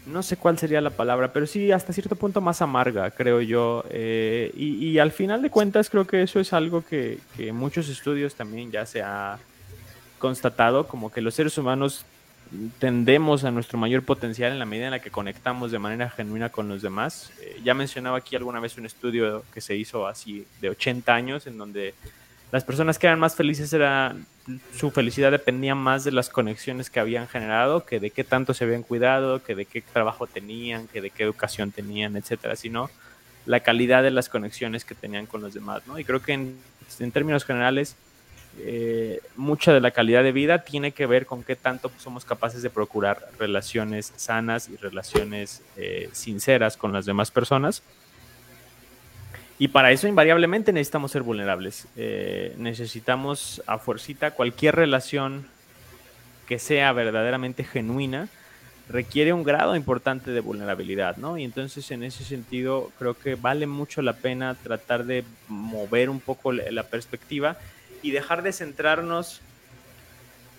[0.07, 3.83] no sé cuál sería la palabra, pero sí hasta cierto punto más amarga, creo yo.
[3.89, 8.35] Eh, y, al final de cuentas creo que eso es algo que, que muchos estudios
[8.35, 9.37] también ya se ha
[10.17, 12.05] constatado, como que los seres humanos
[12.79, 16.49] tendemos a nuestro mayor potencial en la medida en la que conectamos de manera genuina
[16.49, 17.31] con los demás.
[17.41, 21.47] Eh, ya mencionaba aquí alguna vez un estudio que se hizo así de 80 años,
[21.47, 21.93] en donde
[22.51, 24.25] las personas que eran más felices eran
[24.73, 28.63] su felicidad dependía más de las conexiones que habían generado que de qué tanto se
[28.63, 32.89] habían cuidado, que de qué trabajo tenían, que de qué educación tenían, etcétera, sino
[33.45, 35.99] la calidad de las conexiones que tenían con los demás, ¿no?
[35.99, 36.57] Y creo que en,
[37.11, 37.95] términos generales,
[38.59, 42.61] eh, mucha de la calidad de vida tiene que ver con qué tanto somos capaces
[42.61, 47.83] de procurar relaciones sanas y relaciones eh, sinceras con las demás personas
[49.59, 51.87] y para eso invariablemente necesitamos ser vulnerables.
[51.95, 55.47] Eh, necesitamos a fuercita cualquier relación
[56.47, 58.29] que sea verdaderamente genuina
[58.89, 61.37] requiere un grado importante de vulnerabilidad, ¿no?
[61.37, 66.21] Y entonces en ese sentido creo que vale mucho la pena tratar de mover un
[66.21, 67.57] poco la perspectiva
[68.01, 69.41] y dejar de centrarnos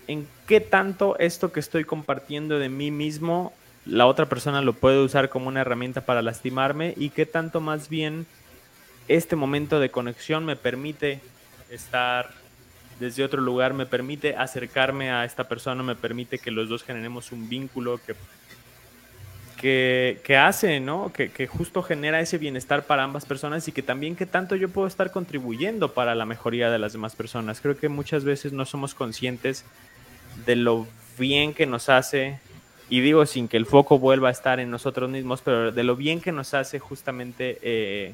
[0.07, 3.53] en qué tanto esto que estoy compartiendo de mí mismo
[3.85, 7.89] la otra persona lo puede usar como una herramienta para lastimarme y qué tanto más
[7.89, 8.27] bien
[9.09, 11.19] este momento de conexión me permite
[11.69, 12.29] estar
[12.99, 17.31] desde otro lugar, me permite acercarme a esta persona, me permite que los dos generemos
[17.31, 17.99] un vínculo
[19.57, 21.11] que, que, hace, ¿no?
[21.11, 24.69] Que, que, justo genera ese bienestar para ambas personas y que también que tanto yo
[24.69, 27.61] puedo estar contribuyendo para la mejoría de las demás personas.
[27.61, 29.65] Creo que muchas veces no somos conscientes
[30.45, 32.39] de lo bien que nos hace,
[32.89, 35.95] y digo sin que el foco vuelva a estar en nosotros mismos, pero de lo
[35.95, 37.57] bien que nos hace justamente...
[37.61, 38.13] Eh,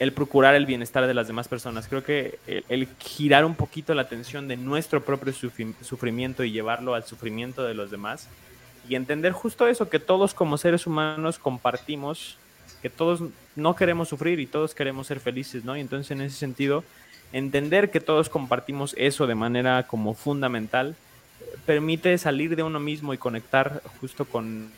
[0.00, 1.86] el procurar el bienestar de las demás personas.
[1.86, 7.04] Creo que el, girar un poquito la atención de nuestro propio sufrimiento y llevarlo al
[7.04, 8.26] sufrimiento de los demás
[8.88, 12.38] y entender justo eso, que todos como seres humanos compartimos,
[12.80, 13.22] que todos
[13.54, 15.76] no queremos sufrir y todos queremos ser felices, ¿no?
[15.76, 16.82] Y entonces en ese sentido,
[17.34, 20.96] entender que todos compartimos eso de manera como fundamental
[21.66, 24.72] permite salir de uno mismo y conectar justo con,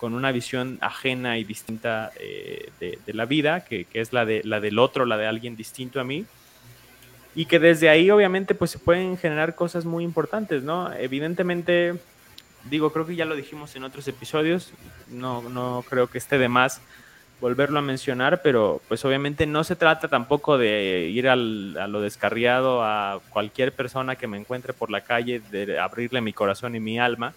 [0.00, 4.78] una visión ajena y distinta eh, de, la vida, que, es la, de, la del
[4.78, 6.26] otro, la de alguien distinto a mí.
[7.34, 10.92] Y que desde ahí obviamente pues se pueden generar cosas muy importantes, ¿no?
[10.92, 11.94] Evidentemente,
[12.70, 14.72] digo, creo que ya lo dijimos en otros episodios,
[15.08, 16.80] no, no creo que esté de más
[17.40, 22.00] volverlo a mencionar, pero pues obviamente no se trata tampoco de ir al, a lo
[22.00, 26.80] descarriado a cualquier persona que me encuentre por la calle, de abrirle mi corazón y
[26.80, 27.34] mi alma.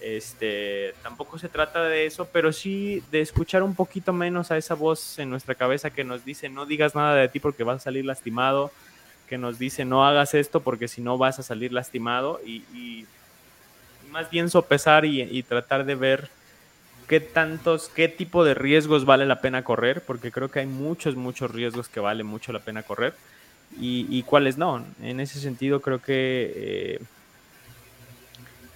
[0.00, 4.74] Este, tampoco se trata de eso, pero sí de escuchar un poquito menos a esa
[4.74, 7.84] voz en nuestra cabeza que nos dice no digas nada de ti porque vas a
[7.84, 8.72] salir lastimado,
[9.28, 13.06] que nos dice no hagas esto porque si no vas a salir lastimado y,
[14.10, 16.28] más bien sopesar y, y tratar de ver
[17.12, 21.14] qué tantos, qué tipo de riesgos vale la pena correr, porque creo que hay muchos,
[21.14, 23.12] muchos riesgos que vale mucho la pena correr
[23.78, 24.82] y, cuáles no.
[25.02, 27.00] En ese sentido creo que eh,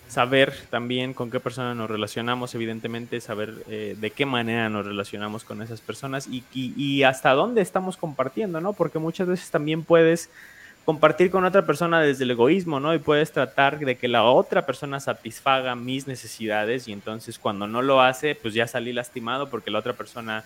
[0.07, 5.43] saber también con qué persona nos relacionamos, evidentemente saber eh, de qué manera nos relacionamos
[5.43, 8.75] con esas personas y, y, hasta dónde estamos compartiendo, ¿no?
[8.75, 10.29] Porque muchas veces también puedes
[10.87, 12.95] compartir con otra persona desde el egoísmo, ¿no?
[12.95, 17.82] Y puedes tratar de que la otra persona satisfaga mis necesidades y entonces cuando no
[17.82, 20.45] lo hace, pues ya salí lastimado porque la otra persona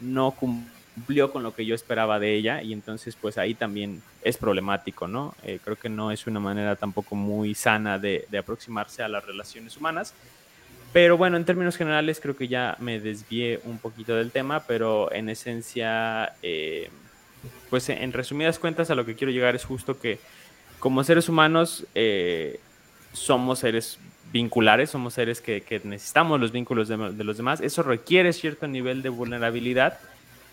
[0.00, 4.36] no cumplió con lo que yo esperaba de ella y entonces pues ahí también es
[4.36, 5.36] problemático, ¿no?
[5.44, 9.76] Eh, creo que no es una manera tampoco muy sana de, aproximarse a las relaciones
[9.76, 10.14] humanas.
[10.92, 15.12] Pero bueno, en términos generales creo que ya me desvié un poquito del tema, pero
[15.12, 16.90] en esencia, eh,
[17.70, 20.18] pues en resumidas cuentas a lo que quiero llegar es justo que
[20.78, 22.60] como seres humanos eh,
[23.12, 23.98] somos seres
[24.32, 27.60] vinculares, somos seres que, necesitamos los vínculos de, los demás.
[27.60, 29.98] Eso requiere cierto nivel de vulnerabilidad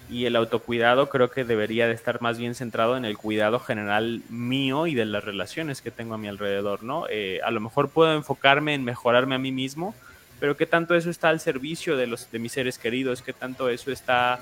[0.10, 4.22] y el autocuidado creo que debería de estar más bien centrado en el cuidado general
[4.30, 7.06] mío y de las relaciones que tengo a mi alrededor, ¿no?
[7.10, 9.96] Eh, a lo mejor puedo enfocarme en mejorarme a mí mismo,
[10.40, 13.70] pero qué tanto eso está al servicio de, los, de mis seres queridos, qué tanto
[13.70, 14.40] eso está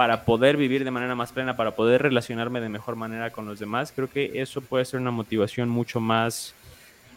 [0.00, 3.58] para poder vivir de manera más plena, para poder relacionarme de mejor manera con los
[3.58, 6.54] demás, creo que eso puede ser una motivación mucho más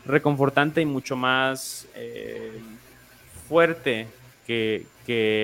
[0.05, 2.59] reconfortante y mucho más eh,
[3.47, 4.07] fuerte
[4.45, 4.85] que,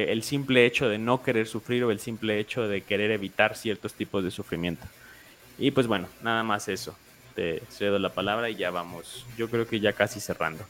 [0.10, 3.94] el simple hecho de no querer sufrir o el simple hecho de querer evitar ciertos
[3.94, 4.86] tipos de sufrimiento.
[5.58, 6.94] Y pues bueno, nada más eso.
[7.36, 9.26] Te cedo la palabra y ya vamos.
[9.38, 10.66] Yo creo que ya casi cerrando.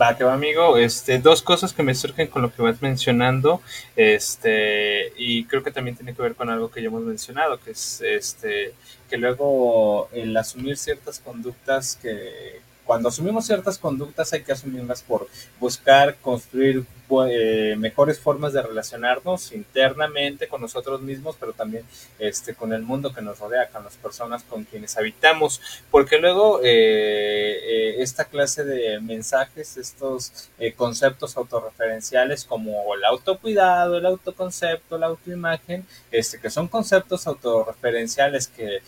[0.00, 0.76] Va, que va, amigo.
[0.76, 3.62] Este, dos cosas que me surgen con lo que vas mencionando.
[3.96, 7.70] Este, y creo que también tiene que ver con algo que ya hemos mencionado, que
[7.70, 8.74] es este,
[9.08, 15.28] que luego el asumir ciertas conductas que, cuando asumimos ciertas conductas hay que asumirlas por
[15.58, 16.84] buscar construir
[17.28, 21.84] eh, mejores formas de relacionarnos internamente con nosotros mismos, pero también
[22.18, 26.60] este, con el mundo que nos rodea, con las personas con quienes habitamos, porque luego
[26.62, 35.06] eh, eh, esta clase de mensajes, estos conceptos autorreferenciales como el autocuidado, el autoconcepto, la
[35.06, 38.80] autoimagen, este, que son conceptos autorreferenciales que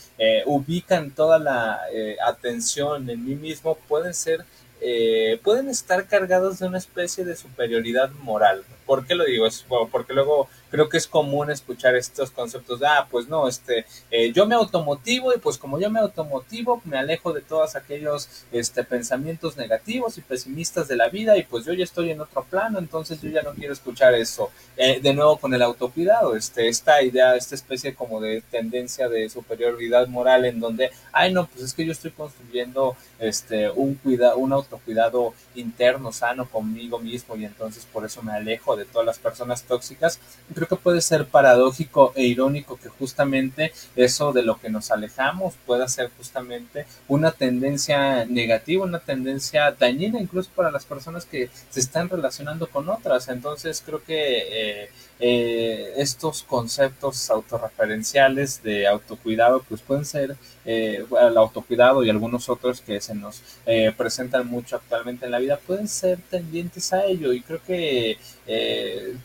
[0.47, 1.81] ubican toda la
[2.27, 4.45] atención en mí mismo, pueden ser
[4.81, 8.65] eh, pueden estar cargados de una especie de superioridad moral.
[8.87, 9.47] ¿Por qué lo digo?
[9.47, 13.87] Es, porque luego creo que es común escuchar estos conceptos de, ah, pues no, este,
[14.11, 18.29] eh, yo me automotivo y pues como yo me automotivo, me alejo de todos aquellos
[18.53, 22.45] este, pensamientos negativos y pesimistas de la vida y pues yo ya estoy en otro
[22.45, 24.51] plano, entonces yo ya no quiero escuchar eso.
[24.77, 29.29] Eh, de nuevo con el autocuidado, este, esta idea, esta especie como de tendencia de
[29.29, 34.37] superioridad moral en donde, ay no, pues es que yo estoy construyendo este, un, cuida,
[34.37, 39.19] un autocuidado interno, sano conmigo mismo y entonces por eso me alejo de todas las
[39.19, 40.21] personas tóxicas
[40.59, 45.55] creo que puede ser paradójico e irónico que justamente eso de lo que nos alejamos
[45.65, 51.79] pueda ser justamente una tendencia negativa, una tendencia dañina incluso para las personas que se
[51.79, 53.29] están relacionando con otras.
[53.29, 54.91] Entonces creo que eh,
[55.21, 62.81] eh, estos conceptos autorreferenciales de autocuidado pues pueden ser eh, el autocuidado y algunos otros
[62.81, 67.33] que se nos eh, presentan mucho actualmente en la vida pueden ser tendientes a ello.
[67.33, 68.19] Y creo que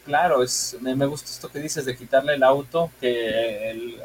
[0.05, 3.95] claro es me, gusta esto que dices de quitarle el auto que el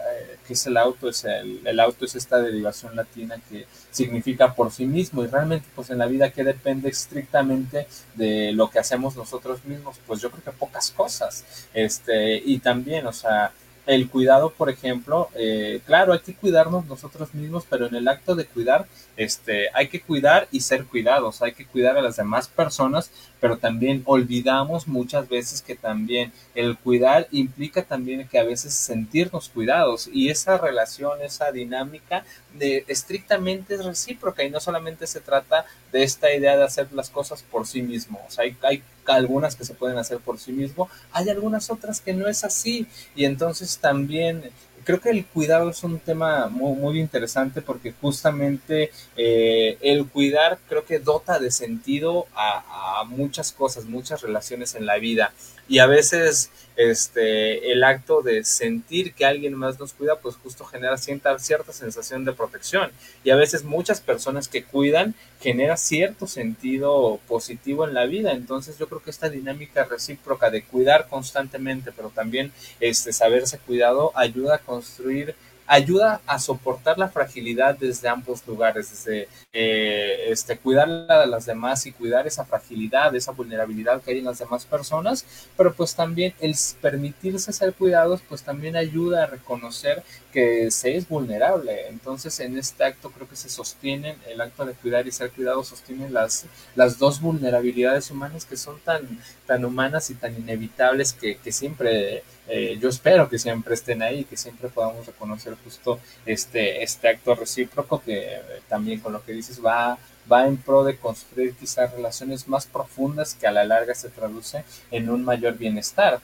[0.46, 4.70] que es el auto es el, el auto es esta derivación latina que significa por
[4.70, 5.24] sí mismo.
[5.24, 9.96] Y realmente pues en la vida que depende estrictamente de lo que hacemos nosotros mismos
[10.06, 11.44] pues yo creo que pocas cosas
[11.84, 13.52] este y también o sea
[13.88, 18.34] el cuidado, por ejemplo, eh, claro, hay que cuidarnos nosotros mismos, pero en el acto
[18.34, 22.48] de cuidar, este, hay que cuidar y ser cuidados, hay que cuidar a las demás
[22.48, 23.10] personas,
[23.40, 29.48] pero también olvidamos muchas veces que también el cuidar implica también que a veces sentirnos
[29.48, 32.26] cuidados y esa relación, esa dinámica
[32.58, 37.08] de, estrictamente es recíproca y no solamente se trata de esta idea de hacer las
[37.08, 38.82] cosas por sí mismo, o sea, hay, hay
[39.16, 42.86] algunas que se pueden hacer por sí mismo, hay algunas otras que no es así.
[43.14, 44.50] Y entonces también
[44.84, 50.58] creo que el cuidado es un tema muy, muy interesante porque justamente eh, el cuidar
[50.66, 55.32] creo que dota de sentido a, a, muchas cosas, muchas relaciones en la vida
[55.68, 60.64] y a veces este, el acto de sentir que alguien más nos cuida, pues justo
[60.64, 62.92] genera cierta, cierta sensación de protección.
[63.24, 68.32] Y a veces muchas personas que cuidan genera cierto sentido positivo en la vida.
[68.32, 74.12] Entonces yo creo que esta dinámica recíproca de cuidar constantemente, pero también este, saberse cuidado,
[74.14, 75.34] ayuda a construir
[75.68, 81.84] ayuda a soportar la fragilidad desde ambos lugares, desde eh, este, cuidar a las demás
[81.86, 85.24] y cuidar esa fragilidad, esa vulnerabilidad que hay en las demás personas,
[85.56, 90.02] pero pues también el permitirse ser cuidados, pues también ayuda a reconocer
[90.32, 91.88] que se es vulnerable.
[91.88, 95.64] Entonces en este acto creo que se sostienen, el acto de cuidar y ser cuidado
[95.64, 101.36] sostienen las, las dos vulnerabilidades humanas que son tan, tan humanas y tan inevitables que,
[101.36, 106.82] que siempre eh, yo espero que siempre estén ahí, que siempre podamos reconocer justo este,
[106.82, 109.98] este acto recíproco que eh, también con lo que dices va,
[110.30, 114.64] va en pro de construir quizás relaciones más profundas que a la larga se traduce
[114.90, 116.20] en un mayor bienestar.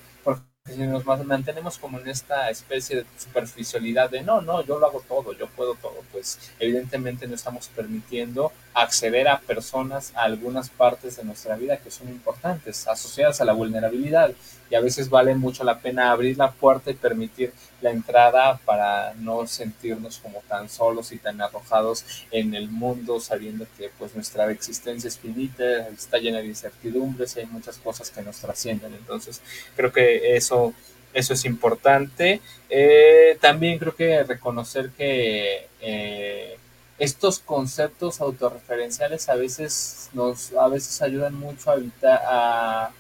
[0.66, 5.02] Si nos mantenemos como en esta especie de superficialidad de no, no, yo lo hago
[5.06, 11.16] todo, yo puedo todo, pues evidentemente no estamos permitiendo acceder a personas a algunas partes
[11.16, 14.32] de nuestra vida que son importantes, asociadas a la vulnerabilidad.
[14.70, 19.14] Y a veces vale mucho la pena abrir la puerta y permitir la entrada para
[19.14, 24.50] no sentirnos como tan solos y tan arrojados en el mundo, sabiendo que pues nuestra
[24.50, 28.94] existencia es finita, está llena de incertidumbres y hay muchas cosas que nos trascienden.
[28.94, 29.40] Entonces,
[29.76, 30.74] creo que eso
[31.14, 32.40] eso es importante.
[32.68, 36.58] Eh, también creo que reconocer que eh,
[36.98, 42.90] estos conceptos autorreferenciales a veces nos a veces ayudan mucho a evitar a,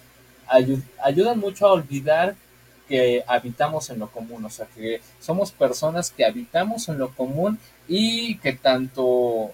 [1.02, 2.34] ayudan mucho a olvidar
[2.88, 7.58] que habitamos en lo común, o sea que somos personas que habitamos en lo común
[7.88, 9.52] y que tanto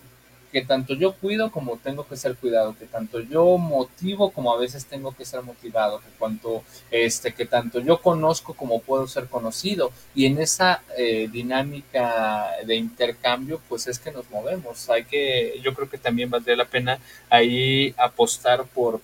[0.52, 4.58] que tanto yo cuido como tengo que ser cuidado, que tanto yo motivo como a
[4.58, 9.26] veces tengo que ser motivado, que cuanto este que tanto yo conozco como puedo ser
[9.26, 14.90] conocido y en esa eh, dinámica de intercambio pues es que nos movemos.
[14.90, 16.98] Hay que yo creo que también valdría la pena
[17.28, 19.00] ahí apostar por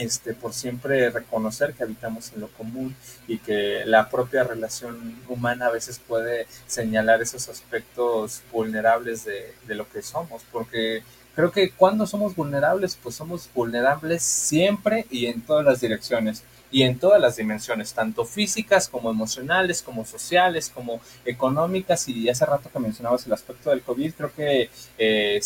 [0.00, 2.94] este, por siempre reconocer que habitamos en lo común
[3.28, 9.74] y que la propia relación humana a veces puede señalar esos aspectos vulnerables de, de
[9.74, 11.02] lo que somos, porque
[11.34, 16.82] creo que cuando somos vulnerables, pues somos vulnerables siempre y en todas las direcciones y
[16.82, 22.08] en todas las dimensiones, tanto físicas como emocionales, como sociales, como económicas.
[22.08, 25.40] Y hace rato que mencionabas el aspecto del COVID, creo que eh,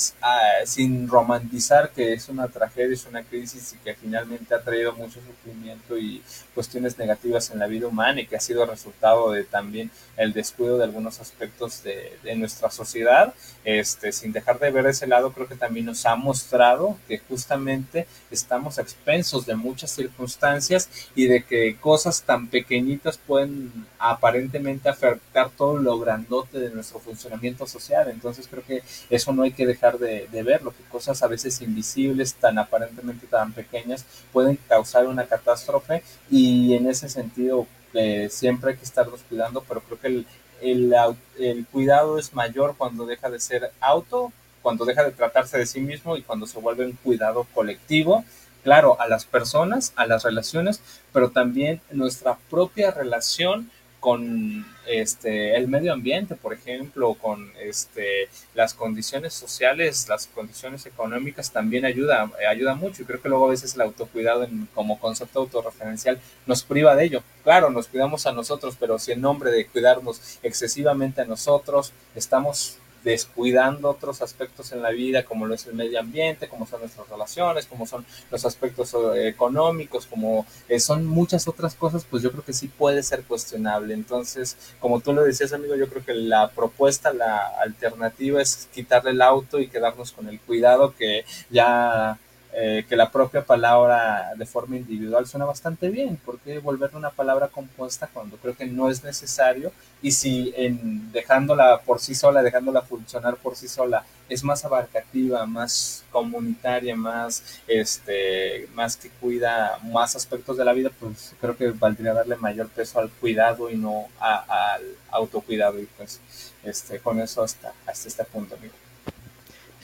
[0.66, 5.20] sin romantizar que es una tragedia, es una crisis y que finalmente ha traído mucho
[5.20, 6.22] sufrimiento y
[6.55, 10.79] cuestiones negativas en la vida humana y que ha sido resultado de también el descuido
[10.79, 15.49] de algunos aspectos de, de nuestra sociedad, este, sin dejar de ver ese lado, creo
[15.49, 21.77] que también nos ha mostrado que justamente estamos expensos de muchas circunstancias y de que
[21.77, 28.09] cosas tan pequeñitas pueden aparentemente afectar todo lo grandote de nuestro funcionamiento social.
[28.11, 32.35] Entonces creo que eso no hay que dejar de, verlo, que cosas a veces invisibles,
[32.35, 38.77] tan aparentemente tan pequeñas, pueden causar una catástrofe y en ese sentido eh, siempre hay
[38.77, 40.25] que estarnos cuidando, pero creo que
[40.61, 40.95] el,
[41.39, 45.81] el cuidado es mayor cuando deja de ser auto, cuando deja de tratarse de sí
[45.81, 48.25] mismo y cuando se vuelve un cuidado colectivo
[48.65, 50.81] claro, a las personas, a las relaciones,
[51.12, 58.75] pero también nuestra propia relación con este el medio ambiente, por ejemplo, con este las
[58.75, 63.75] condiciones sociales, las condiciones económicas también ayuda ayuda mucho y creo que luego a veces
[63.75, 67.23] el autocuidado como concepto autorreferencial nos priva de ello.
[67.45, 72.77] Claro, nos cuidamos a nosotros, pero si en nombre de cuidarnos excesivamente a nosotros estamos
[73.05, 77.09] descuidando otros aspectos en la vida, como lo es el medio ambiente, como son nuestras
[77.09, 82.33] relaciones, como son los aspectos eh, económicos, como eh, son muchas otras cosas, pues yo
[82.33, 83.95] creo que sí puede ser cuestionable.
[83.95, 89.11] Entonces, como tú lo decías, amigo, yo creo que la propuesta, la alternativa es quitarle
[89.11, 92.19] el auto y quedarnos con el cuidado que ya
[92.57, 96.17] eh, que la propia palabra de forma individual suena bastante bien.
[96.17, 99.73] ¿Por qué volverle una palabra compuesta cuando creo que no es necesario?
[100.03, 105.45] Y si en dejándola por sí sola, dejándola funcionar por sí sola, es más abarcativa,
[105.47, 111.71] más comunitaria, más, este, más que cuida más aspectos de la vida, pues creo que
[111.71, 115.81] valdría darle mayor peso al cuidado y no al autocuidado.
[115.81, 116.21] Y pues
[116.63, 118.84] este, con eso hasta, hasta este punto, amigo.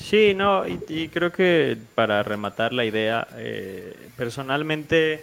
[0.01, 5.23] Sí, no, y, creo que para rematar la idea, eh, personalmente,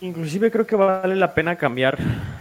[0.00, 1.98] inclusive creo que vale la pena cambiar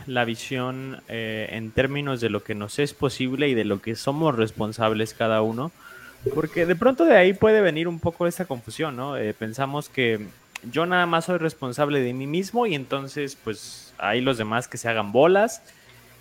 [0.08, 3.96] la visión eh, en términos de lo que nos es posible y de lo que
[3.96, 5.72] somos responsables cada uno,
[6.34, 9.18] porque de pronto de ahí puede venir un poco esa confusión, ¿no?
[9.18, 10.26] Eh, pensamos que
[10.72, 14.78] yo nada más soy responsable de mí mismo y entonces pues hay los demás que
[14.78, 15.62] se hagan bolas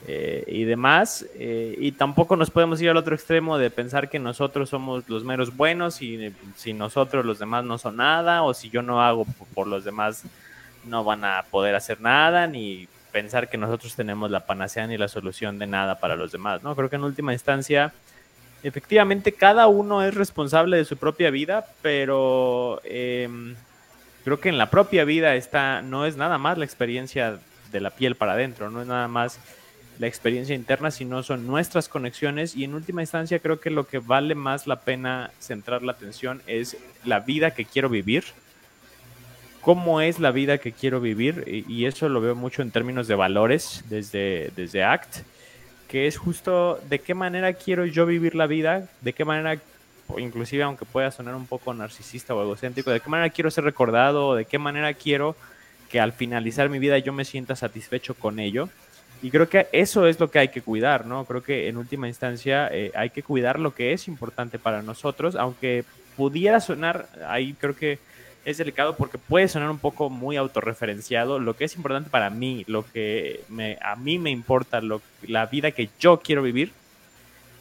[0.07, 1.27] eh, y demás.
[1.35, 5.25] Eh, y tampoco nos podemos ir al otro extremo de pensar que nosotros somos los
[5.25, 9.27] meros buenos y si nosotros los demás no son nada o si yo no hago
[9.55, 10.25] por los demás
[10.85, 15.09] no van a poder hacer nada ni pensar que nosotros tenemos la panacea ni la
[15.09, 16.75] solución de nada para los demás, ¿no?
[16.75, 17.93] Creo que en última instancia,
[18.63, 23.55] efectivamente, cada uno es responsable de su propia vida, pero em,
[24.25, 27.39] creo que en la propia vida está, no es nada más la experiencia
[27.73, 29.39] de la piel para adentro, no es nada más
[30.01, 32.57] la experiencia interna, sino son nuestras conexiones.
[32.57, 36.41] Y en última instancia creo que lo que vale más la pena centrar la atención
[36.47, 38.25] es la vida que quiero vivir,
[39.61, 43.15] cómo es la vida que quiero vivir y eso lo veo mucho en términos de
[43.15, 45.19] valores desde, desde ACT,
[45.87, 49.61] que es justo de qué manera quiero yo vivir la vida, de qué manera
[50.17, 54.35] inclusive aunque pueda sonar un poco narcisista o egocéntrico, de qué manera quiero ser recordado,
[54.35, 55.37] de qué manera quiero
[55.91, 58.71] que al finalizar mi vida yo me sienta satisfecho con ello.
[59.23, 61.25] Y creo que eso es lo que hay que cuidar, ¿no?
[61.27, 65.37] Creo que en última instancia eh, hay que cuidar lo que es importante para nosotros,
[65.37, 65.85] aunque
[66.17, 67.99] pudiera sonar, ahí creo que
[68.45, 72.65] es delicado porque puede sonar un poco muy autorreferenciado, lo que es importante para mí,
[72.67, 76.73] lo que me, a mí me importa, lo, la vida que yo quiero vivir,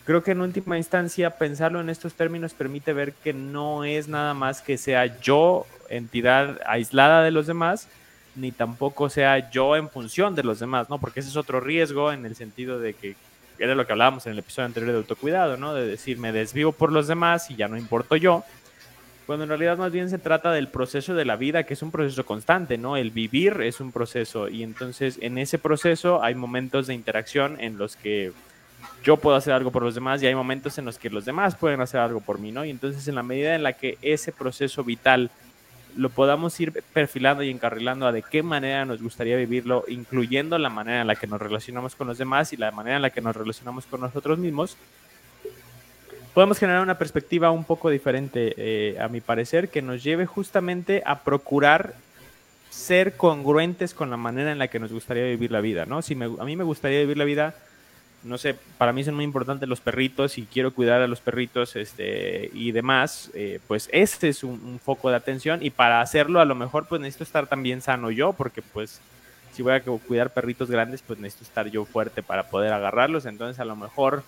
[0.06, 4.34] creo que en última instancia pensarlo en estos términos permite ver que no es nada
[4.34, 7.88] más que sea yo entidad aislada de los demás,
[8.36, 11.00] ni tampoco sea yo en función de los demás, ¿no?
[11.00, 13.16] Porque ese es otro riesgo en el sentido de que
[13.60, 15.74] era lo que hablábamos en el episodio anterior de autocuidado, ¿no?
[15.74, 18.44] De decir, me desvivo por los demás y ya no importo yo.
[19.26, 21.92] Cuando en realidad más bien se trata del proceso de la vida, que es un
[21.92, 22.98] proceso constante, ¿no?
[22.98, 27.78] El vivir es un proceso y entonces en ese proceso hay momentos de interacción en
[27.78, 28.32] los que
[29.04, 31.56] yo puedo hacer algo por los demás y hay momentos en los que los demás
[31.56, 32.66] pueden hacer algo por mí, ¿no?
[32.66, 35.30] Y entonces en la medida en la que ese proceso vital
[36.00, 40.70] lo podamos ir perfilando y encarrilando a de qué manera nos gustaría vivirlo, incluyendo la
[40.70, 43.20] manera en la que nos relacionamos con los demás y la manera en la que
[43.20, 44.78] nos relacionamos con nosotros mismos,
[46.34, 51.04] podemos generar una perspectiva un poco diferente, eh, a mi parecer, que nos lleve justamente
[51.06, 51.96] a procurar
[52.70, 56.02] ser congruentes con la manera en la que nos gustaría vivir la vida, ¿no?
[56.02, 57.56] Si a mí me gustaría vivir la vida
[58.24, 61.76] no sé, para mí son muy importantes los perritos y quiero cuidar a los perritos
[61.76, 66.46] este, y demás, eh, pues este es un, foco de atención y para hacerlo a
[66.46, 69.02] lo mejor pues necesito estar también sano yo, porque pues
[69.54, 73.60] si voy a cuidar perritos grandes pues necesito estar yo fuerte para poder agarrarlos, entonces
[73.60, 74.24] a lo mejor,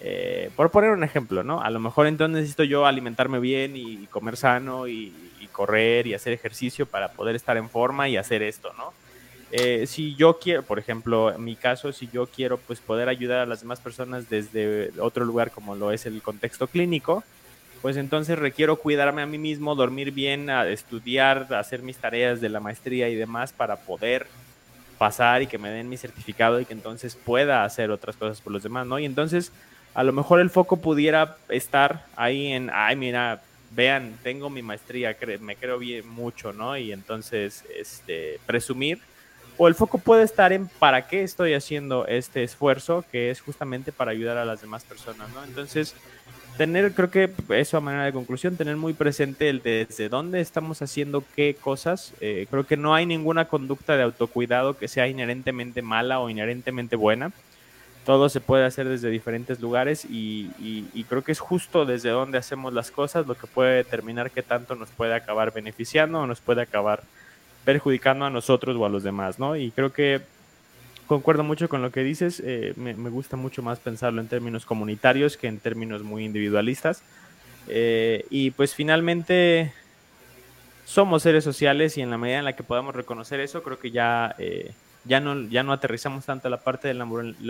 [0.00, 1.60] eh, por poner un ejemplo, ¿no?
[1.62, 5.12] A lo mejor entonces necesito yo alimentarme bien y, comer sano y
[5.52, 8.92] correr y hacer ejercicio para poder estar en forma y hacer esto, ¿no?
[9.50, 13.40] Eh, si yo quiero, por ejemplo, en mi caso, si yo quiero pues poder ayudar
[13.40, 17.24] a las demás personas desde otro lugar como lo es el contexto clínico,
[17.80, 22.60] pues entonces requiero cuidarme a mí mismo, dormir bien, estudiar, hacer mis tareas de la
[22.60, 24.26] maestría y demás para poder
[24.98, 28.52] pasar y que me den mi certificado y que entonces pueda hacer otras cosas por
[28.52, 28.98] los demás, ¿no?
[28.98, 29.52] Y entonces
[29.94, 33.40] a lo mejor el foco pudiera estar ahí en, ay, mira,
[33.70, 36.76] vean, tengo mi maestría, me creo bien mucho, ¿no?
[36.76, 38.98] Y entonces, este, presumir
[39.58, 43.92] o el foco puede estar en para qué estoy haciendo este esfuerzo, que es justamente
[43.92, 45.42] para ayudar a las demás personas, ¿no?
[45.42, 45.96] Entonces,
[46.56, 50.80] tener, creo que eso a manera de conclusión, tener muy presente el desde dónde estamos
[50.80, 52.14] haciendo qué cosas.
[52.20, 56.94] Eh, creo que no hay ninguna conducta de autocuidado que sea inherentemente mala o inherentemente
[56.94, 57.32] buena.
[58.06, 62.38] Todo se puede hacer desde diferentes lugares y, y creo que es justo desde dónde
[62.38, 66.40] hacemos las cosas lo que puede determinar qué tanto nos puede acabar beneficiando o nos
[66.40, 67.02] puede acabar
[67.68, 69.54] perjudicando a nosotros o a los demás, ¿no?
[69.54, 70.22] Y creo que
[71.06, 75.36] concuerdo mucho con lo que dices, eh, me, gusta mucho más pensarlo en términos comunitarios
[75.36, 77.02] que en términos muy individualistas.
[77.68, 79.70] Eh, y pues finalmente
[80.86, 83.90] somos seres sociales y en la medida en la que podamos reconocer eso, creo que
[83.90, 84.72] ya, eh,
[85.04, 87.04] ya, no, ya no aterrizamos tanto la parte de la,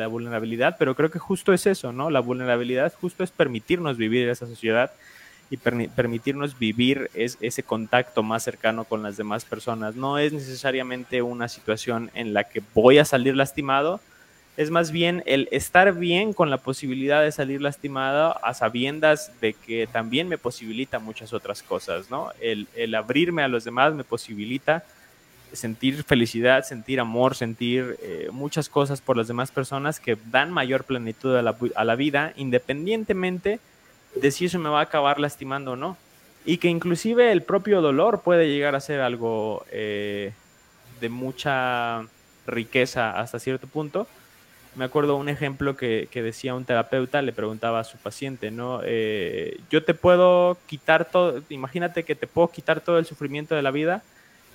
[0.09, 2.11] vulnerabilidad, pero creo que justo es eso, ¿no?
[2.11, 4.91] La vulnerabilidad justo es permitirnos vivir en esa sociedad
[5.51, 9.94] y permitirnos vivir es, ese contacto más cercano con las demás personas.
[9.94, 14.01] No es necesariamente una situación en la que voy a salir lastimado,
[14.59, 19.55] es más bien el estar bien con la posibilidad de salir lastimado a sabiendas de
[19.55, 22.32] que también me posibilita muchas otras cosas, ¿no?
[22.40, 24.84] El, abrirme a los demás me posibilita
[25.53, 30.82] sentir felicidad, sentir amor, sentir eh, muchas cosas por las demás personas que dan mayor
[30.82, 33.61] plenitud a la, a la vida, independientemente de
[34.31, 35.97] si eso me va a acabar lastimando o no.
[36.45, 40.33] Y que inclusive el propio dolor puede llegar a ser algo eh,
[41.01, 42.07] de mucha
[42.47, 44.07] riqueza hasta cierto punto.
[44.75, 48.81] Me acuerdo un ejemplo que, decía un terapeuta, le preguntaba a su paciente, ¿no?
[48.85, 53.63] Eh, yo te puedo quitar todo, imagínate que te puedo quitar todo el sufrimiento de
[53.63, 54.03] la vida,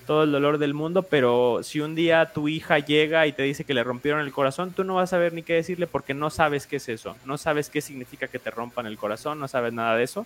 [0.05, 3.63] todo el dolor del mundo, pero si un día tu hija llega y te dice
[3.63, 6.29] que le rompieron el corazón, tú no vas a saber ni qué decirle porque no
[6.29, 9.73] sabes qué es eso, no sabes qué significa que te rompan el corazón, no sabes
[9.73, 10.25] nada de eso.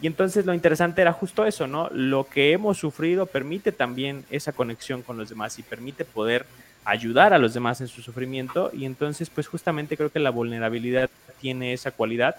[0.00, 1.88] Y entonces lo interesante era justo eso, ¿no?
[1.92, 6.46] Lo que hemos sufrido permite también esa conexión con los demás y permite poder
[6.84, 11.10] ayudar a los demás en su sufrimiento y entonces pues justamente creo que la vulnerabilidad
[11.40, 12.36] tiene esa cualidad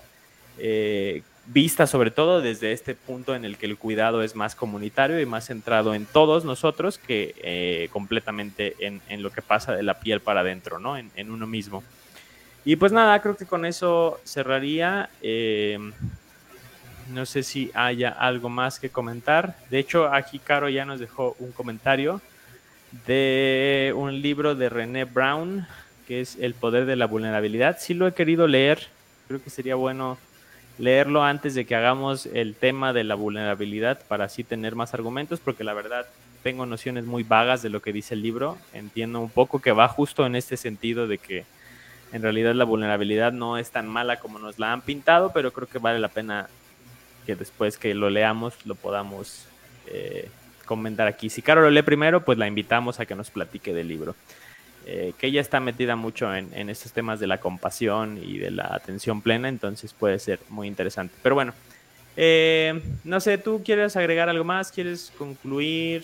[0.57, 5.19] eh, vista sobre todo desde este punto en el que el cuidado es más comunitario
[5.19, 9.99] y más centrado en todos nosotros que eh, completamente en, lo que pasa de la
[9.99, 10.95] piel para adentro, ¿no?
[10.95, 11.83] En, uno mismo.
[12.65, 15.09] Y pues nada, creo que con eso cerraría.
[15.21, 15.79] Eh,
[17.09, 19.55] no sé si haya algo más que comentar.
[19.71, 22.21] De hecho, aquí Caro ya nos dejó un comentario
[23.07, 25.67] de un libro de René Brown,
[26.07, 27.77] que es El poder de la vulnerabilidad.
[27.79, 28.87] Sí lo he querido leer,
[29.27, 30.19] creo que sería bueno
[30.79, 35.39] leerlo antes de que hagamos el tema de la vulnerabilidad para así tener más argumentos,
[35.39, 36.07] porque la verdad
[36.41, 38.57] tengo nociones muy vagas de lo que dice el libro.
[38.73, 41.45] Entiendo un poco que va justo en este sentido de que
[42.13, 45.67] en realidad la vulnerabilidad no es tan mala como nos la han pintado, pero creo
[45.67, 46.47] que vale la pena
[47.25, 49.45] que después que lo leamos lo podamos
[49.87, 50.29] eh,
[50.65, 51.29] comentar aquí.
[51.29, 54.15] Si Caro lo lee primero, pues la invitamos a que nos platique del libro.
[54.91, 58.49] Eh, que ella está metida mucho en, en, estos temas de la compasión y de
[58.49, 61.13] la atención plena, entonces puede ser muy interesante.
[61.21, 61.53] Pero bueno,
[62.17, 64.71] eh, no sé, ¿tú quieres agregar algo más?
[64.71, 66.03] ¿Quieres concluir,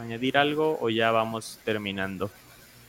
[0.00, 2.28] añadir algo o ya vamos terminando?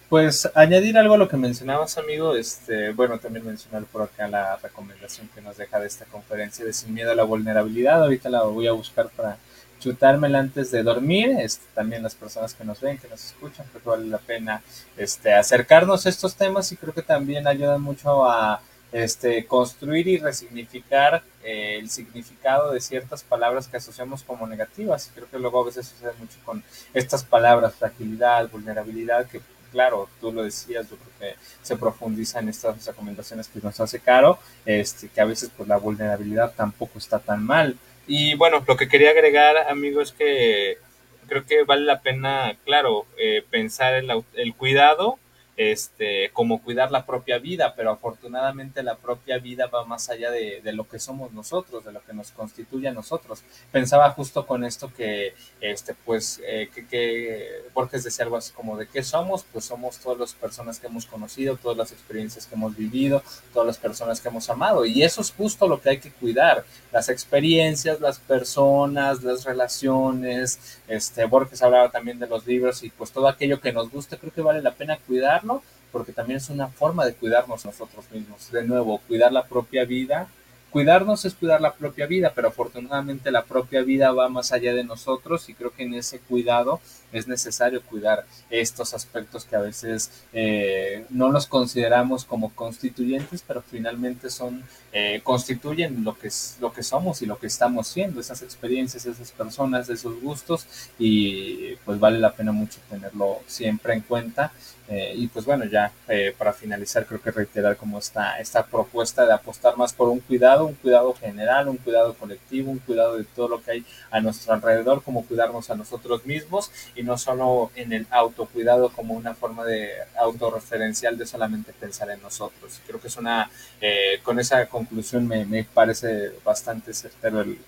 [0.09, 4.55] Pues añadir algo a lo que mencionabas, amigo, este, bueno, también mencionar por acá la
[4.55, 8.01] recomendación que nos deja de esta conferencia de Sin Miedo a la Vulnerabilidad.
[8.01, 9.37] Ahorita la voy a buscar para
[9.79, 11.35] chutármela antes de dormir.
[11.39, 14.61] Este, también las personas que nos ven, que nos escuchan, creo que vale la pena
[14.97, 18.61] este, acercarnos a estos temas y creo que también ayudan mucho a
[18.91, 25.11] este, construir y resignificar eh, el significado de ciertas palabras que asociamos como negativas.
[25.13, 26.63] Creo que luego a veces sucede mucho con
[26.93, 32.49] estas palabras, fragilidad, vulnerabilidad, que claro, tú lo decías, yo creo que se profundiza en
[32.49, 37.19] estas recomendaciones que nos hace Caro, este, que a veces pues la vulnerabilidad tampoco está
[37.19, 37.77] tan mal.
[38.11, 40.79] Y bueno, lo que quería agregar, amigo, es que
[41.27, 45.19] creo que vale la pena, claro, eh, pensar en la, el cuidado
[45.59, 50.61] este, como cuidar la propia vida, pero afortunadamente la propia vida va más allá de,
[50.71, 53.43] lo que somos nosotros, de lo que nos constituye a nosotros.
[53.69, 58.77] Pensaba justo con esto que, este, pues, eh, que, que Borges decía algo así como
[58.77, 62.55] de qué somos, pues somos todas las personas que hemos conocido, todas las experiencias que
[62.55, 65.99] hemos vivido, todas las personas que hemos amado, y eso es justo lo que hay
[65.99, 72.81] que cuidar, las experiencias, las personas, las relaciones, este, Borges hablaba también de los libros
[72.81, 75.48] y pues todo aquello que nos gusta, creo que vale la pena cuidarlo
[75.91, 78.51] porque también es una forma de cuidarnos nosotros mismos.
[78.51, 80.27] De nuevo, cuidar la propia vida.
[80.69, 84.83] Cuidarnos es cuidar la propia vida, pero afortunadamente la propia vida va más allá de
[84.83, 86.79] nosotros y creo que en ese cuidado
[87.11, 93.63] es necesario cuidar estos aspectos que a veces eh, no los consideramos como constituyentes, pero
[93.63, 98.19] finalmente son eh, constituyen lo que es lo que somos y lo que estamos siendo,
[98.19, 100.67] esas experiencias, esas personas, esos gustos
[100.99, 104.51] y pues vale la pena mucho tenerlo siempre en cuenta
[104.89, 109.23] eh, y pues bueno, ya eh, para finalizar, creo que reiterar como está esta propuesta
[109.23, 113.23] de apostar más por un cuidado, un cuidado general, un cuidado colectivo, un cuidado de
[113.23, 117.71] todo lo que hay a nuestro alrededor, como cuidarnos a nosotros mismos y no solo
[117.75, 122.81] en el autocuidado como una forma de autorreferencial de solamente pensar en nosotros.
[122.87, 127.59] Creo que es una, eh, con esa conclusión me, me parece bastante certero el,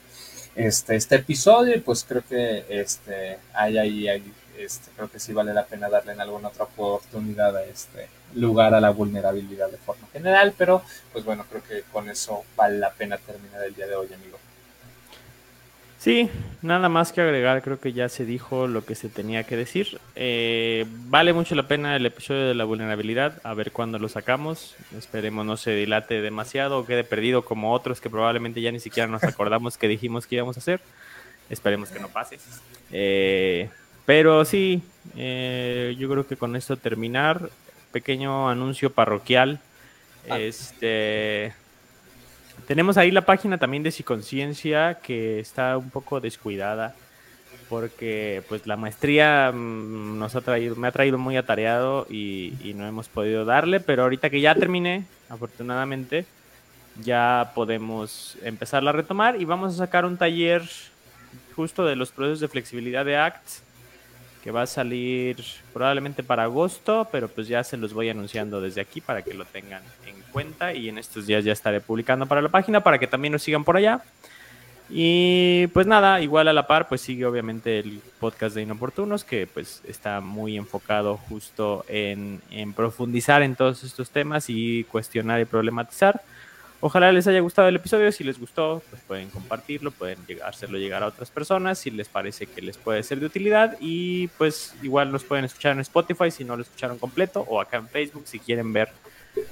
[0.56, 4.24] este, este episodio y pues creo que este, hay ahí, hay,
[4.58, 8.74] este, creo que sí vale la pena darle en alguna otra oportunidad a este lugar
[8.74, 10.82] a la vulnerabilidad de forma general, pero
[11.12, 14.38] pues bueno, creo que con eso vale la pena terminar el día de hoy, amigo.
[16.02, 16.32] Sí,
[16.64, 20.00] nada más que agregar, creo que ya se dijo lo que se tenía que decir.
[20.16, 24.76] Eh, vale mucho la pena el episodio de la vulnerabilidad, a ver cuándo lo sacamos.
[24.98, 29.06] Esperemos no se dilate demasiado o quede perdido como otros que probablemente ya ni siquiera
[29.06, 30.82] nos acordamos que dijimos que íbamos a hacer.
[31.52, 32.40] Esperemos que no pase.
[32.92, 33.70] Eh,
[34.06, 34.82] pero sí,
[35.16, 37.50] eh, yo creo que con esto terminar.
[37.92, 39.60] Pequeño anuncio parroquial.
[40.30, 40.40] Ah.
[40.40, 41.54] Este.
[42.68, 46.96] Tenemos ahí la página también de Psiconciencia que está un poco descuidada
[47.68, 52.74] porque pues la maestría mm, nos ha traído, me ha traído muy atareado y, y,
[52.74, 56.26] no hemos podido darle, pero ahorita que ya terminé, afortunadamente,
[57.02, 60.64] ya podemos empezar a retomar y vamos a sacar un taller
[61.56, 63.71] justo de los procesos de flexibilidad de ACT
[64.44, 65.38] que va a salir
[65.74, 69.46] probablemente para agosto, pero pues ya se los voy anunciando desde aquí para que lo
[69.46, 73.08] tengan en cuenta y en estos días ya estaré publicando para la página para que
[73.08, 74.02] también nos sigan por allá.
[74.94, 79.48] Y pues nada, igual a la par, pues sigue obviamente el podcast de Inoportunos, que
[79.48, 85.46] pues está muy enfocado justo en, en profundizar en todos estos temas y cuestionar y
[85.46, 86.22] problematizar.
[86.84, 88.12] Ojalá les haya gustado el episodio.
[88.12, 92.48] Si les gustó, pues pueden compartirlo, pueden hacerlo llegar a otras personas si les parece
[92.48, 93.78] que les puede ser de utilidad.
[93.80, 97.78] Y pues igual nos pueden escuchar en Spotify si no lo escucharon completo o acá
[97.78, 98.90] en Facebook si quieren ver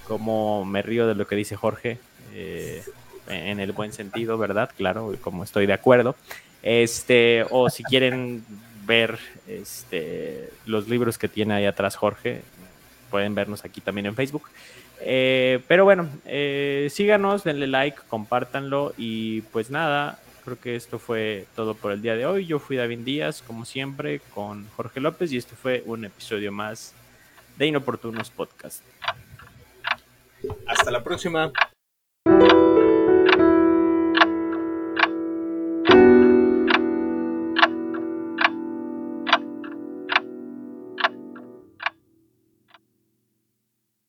[0.08, 2.00] cómo me río de lo que dice Jorge.
[2.34, 2.84] Eh,
[3.28, 4.72] en el buen sentido, ¿verdad?
[4.76, 6.16] Claro, como estoy de acuerdo.
[6.64, 8.44] Este, o si quieren
[8.86, 12.42] ver este, los libros que tiene ahí atrás Jorge,
[13.12, 14.50] pueden vernos aquí también en Facebook.
[15.02, 21.46] Eh, pero bueno, eh, síganos, denle like, compártanlo y pues nada, creo que esto fue
[21.56, 22.46] todo por el día de hoy.
[22.46, 26.94] Yo fui David Díaz, como siempre, con Jorge López y esto fue un episodio más
[27.58, 28.84] de Inoportunos Podcast.
[30.66, 31.52] Hasta la próxima.